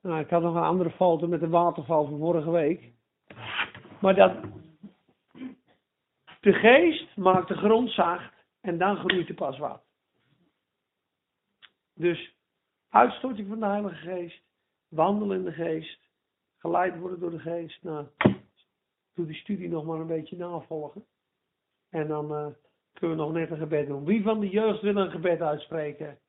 Nou, 0.10 0.22
ik 0.22 0.30
had 0.30 0.42
nog 0.42 0.56
een 0.56 0.62
andere 0.62 0.92
foto 0.92 1.28
met 1.28 1.40
de 1.40 1.50
waterval 1.50 2.06
van 2.06 2.18
vorige 2.18 2.52
week. 2.52 2.94
Maar 4.02 4.16
dat. 4.16 4.34
De 6.40 6.54
geest 6.54 7.18
maakt 7.18 7.48
de 7.48 7.56
grond 7.56 7.90
zacht 7.90 8.34
en 8.62 8.78
dan 8.78 8.98
groeit 8.98 9.30
er 9.30 9.36
pas 9.36 9.58
wat. 9.58 9.84
Dus 11.94 12.36
uitstorting 12.90 13.48
van 13.48 13.60
de 13.60 13.66
Heilige 13.66 13.96
Geest, 13.96 14.44
wandelen 14.88 15.38
in 15.38 15.44
de 15.44 15.52
Geest, 15.52 16.00
geleid 16.58 17.00
worden 17.00 17.20
door 17.20 17.32
de 17.32 17.40
Geest. 17.40 17.84
Nou, 17.84 18.08
doe 19.14 19.26
die 19.26 19.36
studie 19.36 19.70
nog 19.70 19.86
maar 19.86 20.00
een 20.00 20.08
beetje 20.08 20.38
navolgen. 20.38 21.06
En 21.90 22.08
dan 22.08 22.32
uh, 22.32 22.48
kunnen 22.94 23.18
we 23.18 23.24
nog 23.24 23.34
net 23.34 23.52
een 23.52 23.58
gebed 23.58 23.88
doen. 23.88 24.06
Wie 24.06 24.24
van 24.24 24.40
de 24.40 24.50
jeugd 24.50 24.82
wil 24.82 24.96
een 24.96 25.12
gebed 25.12 25.42
uitspreken? 25.42 26.20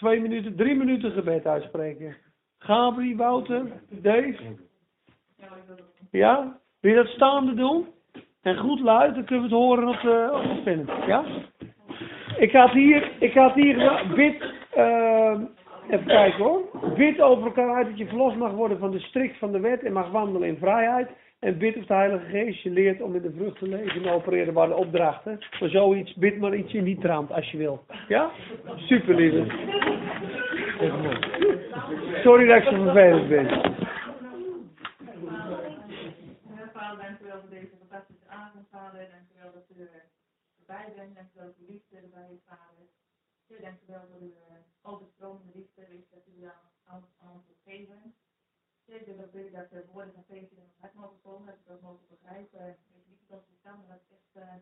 Twee 0.00 0.20
minuten, 0.20 0.56
drie 0.56 0.74
minuten 0.74 1.12
gebed 1.12 1.46
uitspreken. 1.46 2.16
Gabri, 2.58 3.16
Wouter, 3.16 3.66
Dave. 3.88 4.56
Ja? 6.10 6.58
Wil 6.80 6.90
je 6.90 6.96
dat 6.96 7.06
staande 7.06 7.54
doen? 7.54 7.86
En 8.42 8.56
goed 8.56 8.80
luid, 8.80 9.14
dan 9.14 9.24
kunnen 9.24 9.48
we 9.48 9.54
het 9.54 9.64
horen 9.64 9.88
op 9.88 10.00
de, 10.00 10.30
op 10.32 10.42
de 10.42 10.62
pen. 10.64 10.88
Ja? 11.06 11.24
Ik 12.36 12.52
had 12.52 12.70
hier, 12.70 13.12
ik 13.18 13.34
had 13.34 13.54
hier 13.54 14.06
bid, 14.14 14.42
uh, 14.76 15.40
even 15.88 16.06
kijken 16.06 16.44
hoor. 16.44 16.60
Bid 16.96 17.20
over 17.20 17.44
elkaar 17.44 17.74
uit 17.74 17.86
dat 17.86 17.98
je 17.98 18.06
verlost 18.06 18.36
mag 18.36 18.52
worden 18.52 18.78
van 18.78 18.90
de 18.90 19.00
strikt 19.00 19.38
van 19.38 19.52
de 19.52 19.60
wet 19.60 19.82
en 19.82 19.92
mag 19.92 20.10
wandelen 20.10 20.48
in 20.48 20.58
vrijheid. 20.58 21.08
En 21.40 21.58
bid 21.58 21.76
of 21.76 21.86
de 21.86 21.94
Heilige 21.94 22.24
Geest 22.24 22.62
je 22.62 22.70
leert 22.70 23.00
om 23.00 23.14
in 23.14 23.22
de 23.22 23.32
vrucht 23.32 23.58
te 23.58 23.68
leven 23.68 24.02
en 24.02 24.10
opereren 24.10 24.54
waar 24.54 24.68
de 24.68 24.74
opdrachten. 24.74 25.38
Maar 25.60 25.68
zoiets, 25.68 26.14
bid 26.14 26.38
maar 26.38 26.54
iets 26.54 26.72
in 26.72 26.84
die 26.84 26.98
trant 26.98 27.32
als 27.32 27.50
je 27.50 27.56
wil. 27.56 27.84
Ja? 28.08 28.30
Super 28.76 29.14
lieve. 29.14 29.44
Sorry 32.22 32.46
dat 32.46 32.56
ik 32.56 32.68
zo 32.68 32.82
vervelend 32.82 33.28
ben. 33.28 33.46
Vader, 36.72 37.04
dank 37.04 37.20
u 37.20 37.24
wel 37.24 37.40
voor 37.40 37.50
deze 37.50 37.76
fantastische 37.78 38.28
avond, 38.28 38.68
vader. 38.70 39.00
Dank 39.14 39.26
u 39.34 39.40
wel 39.42 39.52
dat 39.52 39.64
u 39.76 39.80
erbij 40.60 40.92
bent. 40.96 41.14
Dank 41.14 41.28
u 41.34 41.38
wel 41.40 41.52
voor 41.54 41.64
uw 41.66 41.72
liefde 41.72 41.96
erbij 41.96 42.30
is, 42.36 42.42
vader. 42.46 42.86
Dank 43.60 43.78
u 43.84 43.86
wel 43.92 44.04
voor 44.10 44.20
uw 44.20 44.34
overstromende 44.82 45.52
liefde. 45.54 45.82
Dat 46.10 46.24
u 46.32 46.44
aan 46.86 47.00
ons 47.34 47.46
geven. 48.90 49.06
Zeker 49.06 49.16
dat 49.16 49.34
ik 49.34 49.52
dat 49.52 49.70
de 49.70 49.92
woorden 49.92 50.14
van 50.14 50.24
Peter 50.24 50.56
in 50.56 50.62
ons 50.62 50.78
hart 50.78 50.94
mogen 50.94 51.20
komen, 51.20 51.46
dat 51.46 51.58
we 51.64 51.70
dat 51.72 51.80
mogen 51.80 52.06
begrijpen. 52.08 52.68
Ik 52.70 53.06
niet 53.08 53.28
dat 53.28 53.44
we 53.46 53.54
maar 53.62 53.86
dat 53.88 54.00
het 54.08 54.18
echt 54.18 54.46
uh, 54.46 54.54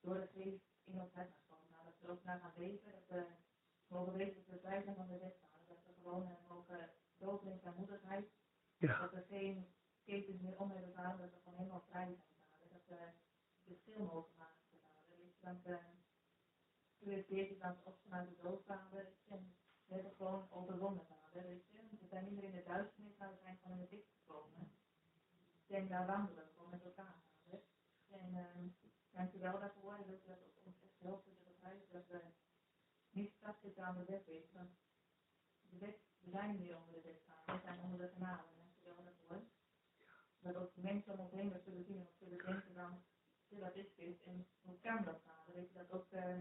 door 0.00 0.14
de 0.14 0.28
geest 0.34 0.64
in 0.84 1.00
ons 1.00 1.12
hart 1.12 1.28
mag 1.28 1.44
komen. 1.48 1.70
Nou, 1.72 1.84
dat 1.84 1.94
we 2.00 2.10
ook 2.10 2.24
naar 2.24 2.40
gaan 2.40 2.52
leven, 2.56 2.92
dat 2.92 3.06
we 3.08 3.26
mogen 3.88 4.12
weten 4.12 4.34
dat 4.36 4.54
we 4.54 4.66
vrij 4.66 4.82
zijn 4.82 4.96
van 4.96 5.06
de 5.06 5.18
wet. 5.18 5.36
Dat 5.68 5.78
we 5.86 5.92
gewoon 6.02 6.22
uh, 6.22 6.48
mogen 6.48 6.90
dopen 7.18 7.50
in 7.52 7.58
zijn 7.62 7.74
moedigheid. 7.76 8.26
Ja. 8.76 9.00
Dat 9.00 9.12
we 9.12 9.22
geen 9.28 9.66
ketens 10.04 10.40
meer 10.40 10.58
om 10.58 10.70
hebben 10.70 10.92
vader, 10.92 11.18
dat 11.18 11.30
we 11.34 11.40
gewoon 11.42 11.58
helemaal 11.58 11.84
vrij 11.88 12.06
zijn 12.06 12.20
vader. 12.38 12.68
Dat 12.72 12.86
we 12.86 12.98
de 13.64 13.74
stil 13.82 14.04
mogen 14.04 14.36
maken 14.38 14.78
vader. 14.82 15.16
Weet 15.18 15.38
je, 15.38 15.46
want 15.46 15.66
uh, 15.66 17.28
u 17.28 17.34
heeft 17.34 17.60
aan 17.60 17.76
het 17.76 17.84
opstaan 17.84 18.12
uit 18.12 18.28
de 18.28 18.42
dood 18.42 18.64
vader. 18.64 19.12
En 19.28 19.56
we 19.86 19.94
hebben 19.94 20.12
gewoon 20.16 20.46
overwonnen 20.50 21.06
vader. 21.06 21.42
We 22.00 22.06
zijn 22.08 22.24
niet 22.24 22.34
meer 22.34 22.44
in 22.44 22.52
de 22.52 22.62
duisternis, 22.62 23.16
maar 23.16 23.30
we 23.30 23.38
zijn 23.42 23.58
gewoon 23.62 23.76
in 23.76 23.82
het 23.82 23.90
licht 23.90 24.10
gekomen. 24.18 24.70
En 25.66 25.88
daar 25.88 26.06
wandelen 26.06 26.44
we 26.44 26.50
gewoon 26.54 26.70
met 26.70 26.84
elkaar 26.84 27.14
vader. 27.26 27.60
En 28.08 28.34
uh, 28.34 28.72
dank 29.10 29.32
u 29.32 29.38
wel 29.38 29.58
daarvoor. 29.58 29.94
En 29.94 30.06
dat 30.06 30.24
u 30.24 30.26
dat 30.26 30.42
ook 30.46 30.64
ons 30.64 30.82
echt 30.82 31.00
helpt 31.00 31.24
te 31.24 31.30
begrijpen 31.44 31.92
dat 31.92 32.06
we 32.06 32.20
niet 33.10 33.34
vastzitten 33.40 33.84
aan 33.84 33.96
de 33.96 34.04
wet, 34.04 34.24
weet 34.26 34.50
je. 34.50 34.58
De 35.70 35.78
wet, 35.78 35.98
we 36.20 36.30
zijn 36.30 36.50
onder 36.50 36.92
de 36.92 37.00
wet 37.00 37.20
staan. 37.22 37.56
We 37.56 37.62
zijn 37.62 37.80
onder 37.80 37.98
de 37.98 38.08
genade. 38.08 38.48
Dank 38.56 38.74
u 38.80 38.84
wel 38.84 39.04
daarvoor. 39.04 39.44
Dat 40.38 40.56
ook 40.56 40.76
mensen 40.76 41.12
om 41.12 41.18
ons 41.18 41.32
heen 41.32 41.50
dat 41.50 41.62
zullen 41.64 41.84
zien 41.84 42.00
of 42.00 42.08
zullen 42.18 42.44
denken 42.44 42.74
dan, 42.74 43.02
dat 43.48 43.74
is 43.76 43.94
dit. 43.94 44.22
En 44.22 44.46
hoe 44.62 44.80
kan 44.80 45.04
dat 45.04 45.20
vader? 45.22 45.54
Weet 45.54 45.68
je, 45.68 45.74
dat 45.74 45.90
ook 45.90 46.12
uh, 46.12 46.40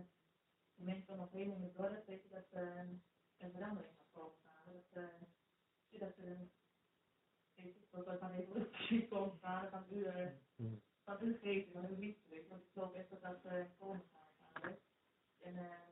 de 0.75 0.83
mensen 0.83 1.13
om 1.13 1.19
ons 1.19 1.31
heen 1.31 1.51
in 1.51 1.63
het 1.63 1.75
dorp, 1.75 2.05
weet 2.05 2.23
je, 2.23 2.29
dat 2.29 2.51
eh, 2.51 2.89
een 3.37 3.51
verandering 3.51 3.93
gaat 3.97 4.11
komen 4.11 4.37
staan. 4.41 4.73
Dat, 4.73 5.03
zie 5.89 5.99
dat 5.99 6.17
er 6.17 6.27
een, 6.27 6.51
weet 7.55 7.75
dat 7.91 8.07
er 8.07 8.17
van 8.17 8.31
evolutie 8.31 9.07
komt 9.11 9.37
staan, 9.37 9.69
van 9.69 9.85
uw, 9.89 10.05
van 11.03 11.17
uw 11.19 11.37
geest, 11.41 11.71
van 11.71 11.85
uw 11.85 11.99
liefde, 11.99 12.29
weet 12.29 12.47
want 12.47 12.61
ik 12.61 12.69
geloof 12.73 12.93
echt 12.93 13.09
dat 13.09 13.21
dat 13.21 13.45
eh, 13.45 13.65
komen 13.77 14.03
gaat. 14.11 14.77
En 15.39 15.57
eh, 15.57 15.85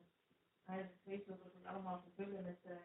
hij 0.64 0.92
wil 1.04 1.26
dat 1.26 1.38
we 1.42 1.58
het 1.58 1.66
allemaal 1.66 2.02
vervullen 2.02 2.44
met, 2.44 2.60
eh, 2.64 2.76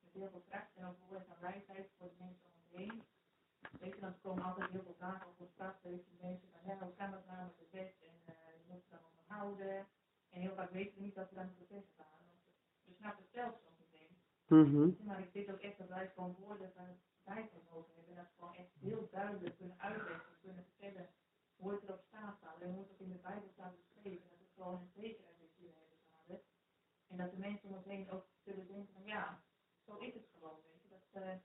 met 0.00 0.12
heel 0.12 0.30
veel 0.30 0.44
kracht 0.48 0.74
en 0.74 0.84
ook 0.84 0.98
woord 1.08 1.28
en 1.28 1.40
wijsheid 1.40 1.90
voor 1.96 2.08
de 2.08 2.24
mensen 2.24 2.46
om 2.46 2.52
ons 2.60 2.70
heen. 2.70 3.02
Weet 3.80 3.94
je, 3.94 4.00
dan 4.00 4.20
komen 4.20 4.44
altijd 4.44 4.70
heel 4.70 4.82
veel 4.82 4.94
vragen 4.94 5.26
over 5.26 5.46
weet 5.82 6.04
je, 6.06 6.12
mensen 6.20 6.48
van, 6.50 6.60
ja, 6.64 6.78
hoe 6.78 6.94
kan 6.94 7.10
dat 7.10 7.26
nou 7.26 7.42
met 7.44 7.58
de 7.58 7.66
wet 7.70 7.94
en 8.00 8.34
je 8.58 8.64
moet 8.66 8.82
het 8.82 8.90
dan 8.90 9.04
onderhouden. 9.10 9.86
En 10.30 10.40
heel 10.40 10.54
vaak 10.54 10.70
weten 10.70 10.94
we 10.96 11.02
niet 11.02 11.14
dat 11.14 11.28
we 11.28 11.34
dan 11.34 11.54
proces 11.54 11.84
gaan. 11.96 12.18
We 12.84 12.94
snappen 12.94 13.22
het 13.22 13.32
zelf 13.32 13.67
niet 14.48 14.74
eens. 14.74 14.98
Mhm. 14.98 15.06
Maar 15.06 15.20
ik 15.20 15.32
weet 15.32 15.50
ook 15.50 15.60
echt 15.60 15.78
dat 15.78 15.88
wij 15.88 16.08
gewoon 16.14 16.36
woorden 16.38 16.72
van 16.72 16.86
Bijbel 17.24 17.62
mogen 17.72 17.94
hebben. 17.94 18.16
En 18.16 18.22
dat 18.22 18.32
gewoon 18.38 18.54
echt 18.54 18.72
heel 18.80 19.08
duidelijk 19.10 19.56
kunnen 19.56 19.80
uitleggen, 19.80 20.34
kunnen 20.40 20.64
vertellen 20.64 21.08
hoe 21.56 21.72
het 21.72 21.82
erop 21.82 22.02
staat 22.08 22.36
staat. 22.36 22.60
En 22.60 22.70
hoe 22.70 22.80
het 22.82 22.92
ook 22.92 23.00
in 23.00 23.08
de 23.12 23.18
Bijbel 23.18 23.48
staat 23.52 23.76
beschreven. 23.76 24.28
Dat 24.30 24.38
het 24.38 24.52
gewoon 24.54 24.80
een 24.80 24.90
zekerheid 24.94 25.36
is 25.40 25.50
die 25.56 25.68
we 25.68 25.74
hebben. 26.18 26.44
En 27.08 27.16
dat 27.16 27.30
de 27.30 27.38
mensen 27.38 27.68
om 27.68 27.74
ons 27.74 27.84
heen 27.84 28.10
ook 28.10 28.26
zullen 28.44 28.66
denken 28.66 28.92
van 28.94 29.04
ja, 29.04 29.42
zo 29.86 29.96
is 29.96 30.14
het 30.14 30.26
gewoon. 30.34 30.58
Weet 30.70 30.82
je. 30.82 30.88
Dat, 30.88 31.22
eh 31.22 31.36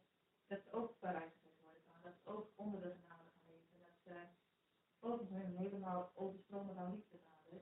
dat 0.48 0.62
ze 0.64 0.72
ook 0.72 0.96
zijn 1.00 1.32
worden. 1.62 1.82
Dat 2.04 2.14
ze 2.24 2.30
ook 2.30 2.48
onder 2.56 2.82
de 2.82 2.90
genade 3.02 3.30
gaan 3.34 3.46
leven. 3.48 3.80
Dat 3.80 3.96
ze 4.04 4.16
ook 5.00 5.22
met 5.22 5.30
hun 5.42 5.58
helemaal 5.58 6.12
overstromen 6.16 6.76
van 6.76 7.04
gaan. 7.10 7.44
hè. 7.50 7.58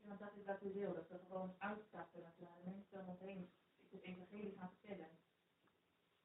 Ja, 0.00 0.08
want 0.08 0.20
dat 0.20 0.34
is 0.36 0.44
wat 0.44 0.60
we 0.60 0.72
wil. 0.72 0.94
Dat 0.94 1.08
we 1.08 1.18
gewoon 1.28 1.54
uitstappen. 1.58 2.22
Dat 2.22 2.36
we 2.38 2.44
de 2.44 2.70
mensen 2.70 3.00
om 3.00 3.08
ons 3.08 3.20
heen 3.20 3.50
het 3.90 4.02
evangelie 4.02 4.54
gaan 4.58 4.70
vertellen. 4.78 5.08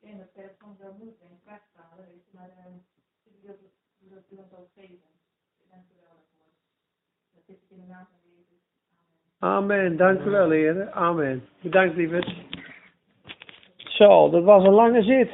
En 0.02 0.18
dat 0.18 0.32
vergt 0.34 0.58
soms 0.60 0.80
wel 0.80 0.96
moeite 1.00 1.24
en 1.24 1.40
kracht 1.46 1.70
halen, 1.74 2.06
weet 2.06 2.26
je, 2.26 2.38
maar 2.38 2.50
uh, 2.50 2.76
ik 3.24 3.42
wil 3.42 3.58
dat 4.00 4.24
ons 4.30 4.54
ook 4.54 4.72
geven. 4.76 5.12
Dank 5.70 5.84
u 5.92 5.96
wel 5.96 6.16
daarvoor. 6.16 6.52
Dat 7.34 7.44
is 7.46 7.70
in 7.70 7.80
de 7.82 7.88
naam 7.88 8.08
van 8.12 8.20
Jezus. 8.24 8.64
Amen. 9.40 9.80
Amen. 9.80 9.98
Dank 9.98 10.22
u 10.22 10.30
wel, 10.30 10.50
heren. 10.50 10.94
Amen. 10.94 11.48
Bedankt, 11.62 11.96
lieverd. 11.96 12.36
Zo, 13.78 14.30
dat 14.30 14.44
was 14.44 14.64
een 14.64 14.74
lange 14.74 15.04
zit. 15.04 15.32